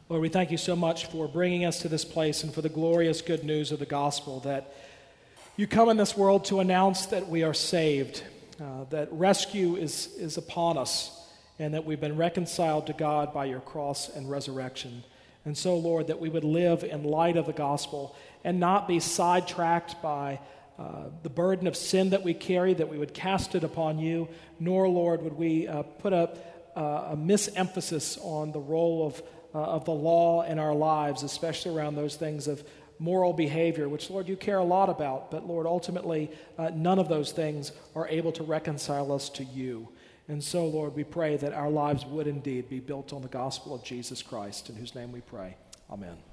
Lord, 0.08 0.22
we 0.22 0.30
thank 0.30 0.50
you 0.50 0.58
so 0.58 0.74
much 0.74 1.08
for 1.08 1.28
bringing 1.28 1.66
us 1.66 1.80
to 1.80 1.90
this 1.90 2.06
place 2.06 2.46
and 2.46 2.54
for 2.54 2.62
the 2.62 2.70
glorious 2.70 3.22
good 3.22 3.44
news 3.44 3.74
of 3.74 3.80
the 3.80 3.86
gospel 3.86 4.40
that 4.40 4.74
you 5.58 5.68
come 5.68 5.90
in 5.90 5.98
this 5.98 6.16
world 6.16 6.46
to 6.46 6.62
announce 6.62 7.08
that 7.08 7.28
we 7.28 7.44
are 7.44 7.54
saved, 7.54 8.24
uh, 8.62 8.86
that 8.90 9.10
rescue 9.12 9.76
is, 9.76 10.16
is 10.18 10.38
upon 10.38 10.78
us, 10.78 11.28
and 11.60 11.74
that 11.74 11.84
we've 11.84 12.00
been 12.00 12.16
reconciled 12.16 12.88
to 12.88 12.94
God 12.94 13.34
by 13.34 13.44
your 13.44 13.60
cross 13.60 14.08
and 14.08 14.32
resurrection. 14.32 15.04
And 15.44 15.58
so, 15.58 15.76
Lord, 15.76 16.08
that 16.08 16.22
we 16.22 16.30
would 16.30 16.46
live 16.46 16.86
in 16.86 17.04
light 17.04 17.36
of 17.36 17.46
the 17.46 17.52
gospel 17.52 18.16
and 18.46 18.62
not 18.62 18.88
be 18.88 19.02
sidetracked 19.02 20.02
by 20.02 20.40
uh, 20.80 21.10
the 21.22 21.30
burden 21.30 21.68
of 21.68 21.76
sin 21.76 22.12
that 22.12 22.24
we 22.24 22.34
carry, 22.34 22.74
that 22.76 22.88
we 22.88 22.98
would 22.98 23.14
cast 23.14 23.56
it 23.56 23.66
upon 23.66 24.00
you, 24.00 24.30
nor, 24.58 24.88
Lord, 24.88 25.22
would 25.22 25.38
we 25.38 25.68
uh, 25.68 25.84
put 25.84 26.14
uh, 26.14 26.28
a 26.76 27.16
misemphasis 27.18 28.18
on 28.24 28.52
the 28.52 28.60
role 28.60 29.06
of, 29.06 29.24
uh, 29.54 29.76
of 29.76 29.86
the 29.86 29.92
law 29.92 30.44
in 30.44 30.60
our 30.60 30.74
lives, 30.74 31.24
especially 31.24 31.76
around 31.76 31.96
those 31.96 32.16
things 32.16 32.48
of 32.48 32.64
moral 33.00 33.34
behavior, 33.34 33.90
which, 33.90 34.10
Lord, 34.10 34.28
you 34.28 34.36
care 34.36 34.60
a 34.60 34.64
lot 34.64 34.90
about. 34.90 35.32
But, 35.32 35.48
Lord, 35.48 35.66
ultimately, 35.66 36.32
uh, 36.58 36.72
none 36.74 37.00
of 37.00 37.10
those 37.10 37.32
things 37.32 37.72
are 37.96 38.08
able 38.08 38.32
to 38.34 38.44
reconcile 38.44 39.12
us 39.12 39.30
to 39.30 39.44
you. 39.44 39.90
And 40.28 40.44
so, 40.44 40.66
Lord, 40.66 40.96
we 40.96 41.04
pray 41.04 41.36
that 41.38 41.54
our 41.54 41.70
lives 41.70 42.06
would 42.06 42.28
indeed 42.28 42.70
be 42.70 42.80
built 42.80 43.12
on 43.12 43.22
the 43.22 43.28
gospel 43.28 43.76
of 43.76 43.84
Jesus 43.84 44.22
Christ, 44.22 44.70
in 44.70 44.76
whose 44.76 44.96
name 44.96 45.12
we 45.12 45.22
pray. 45.22 45.58
Amen. 45.92 46.33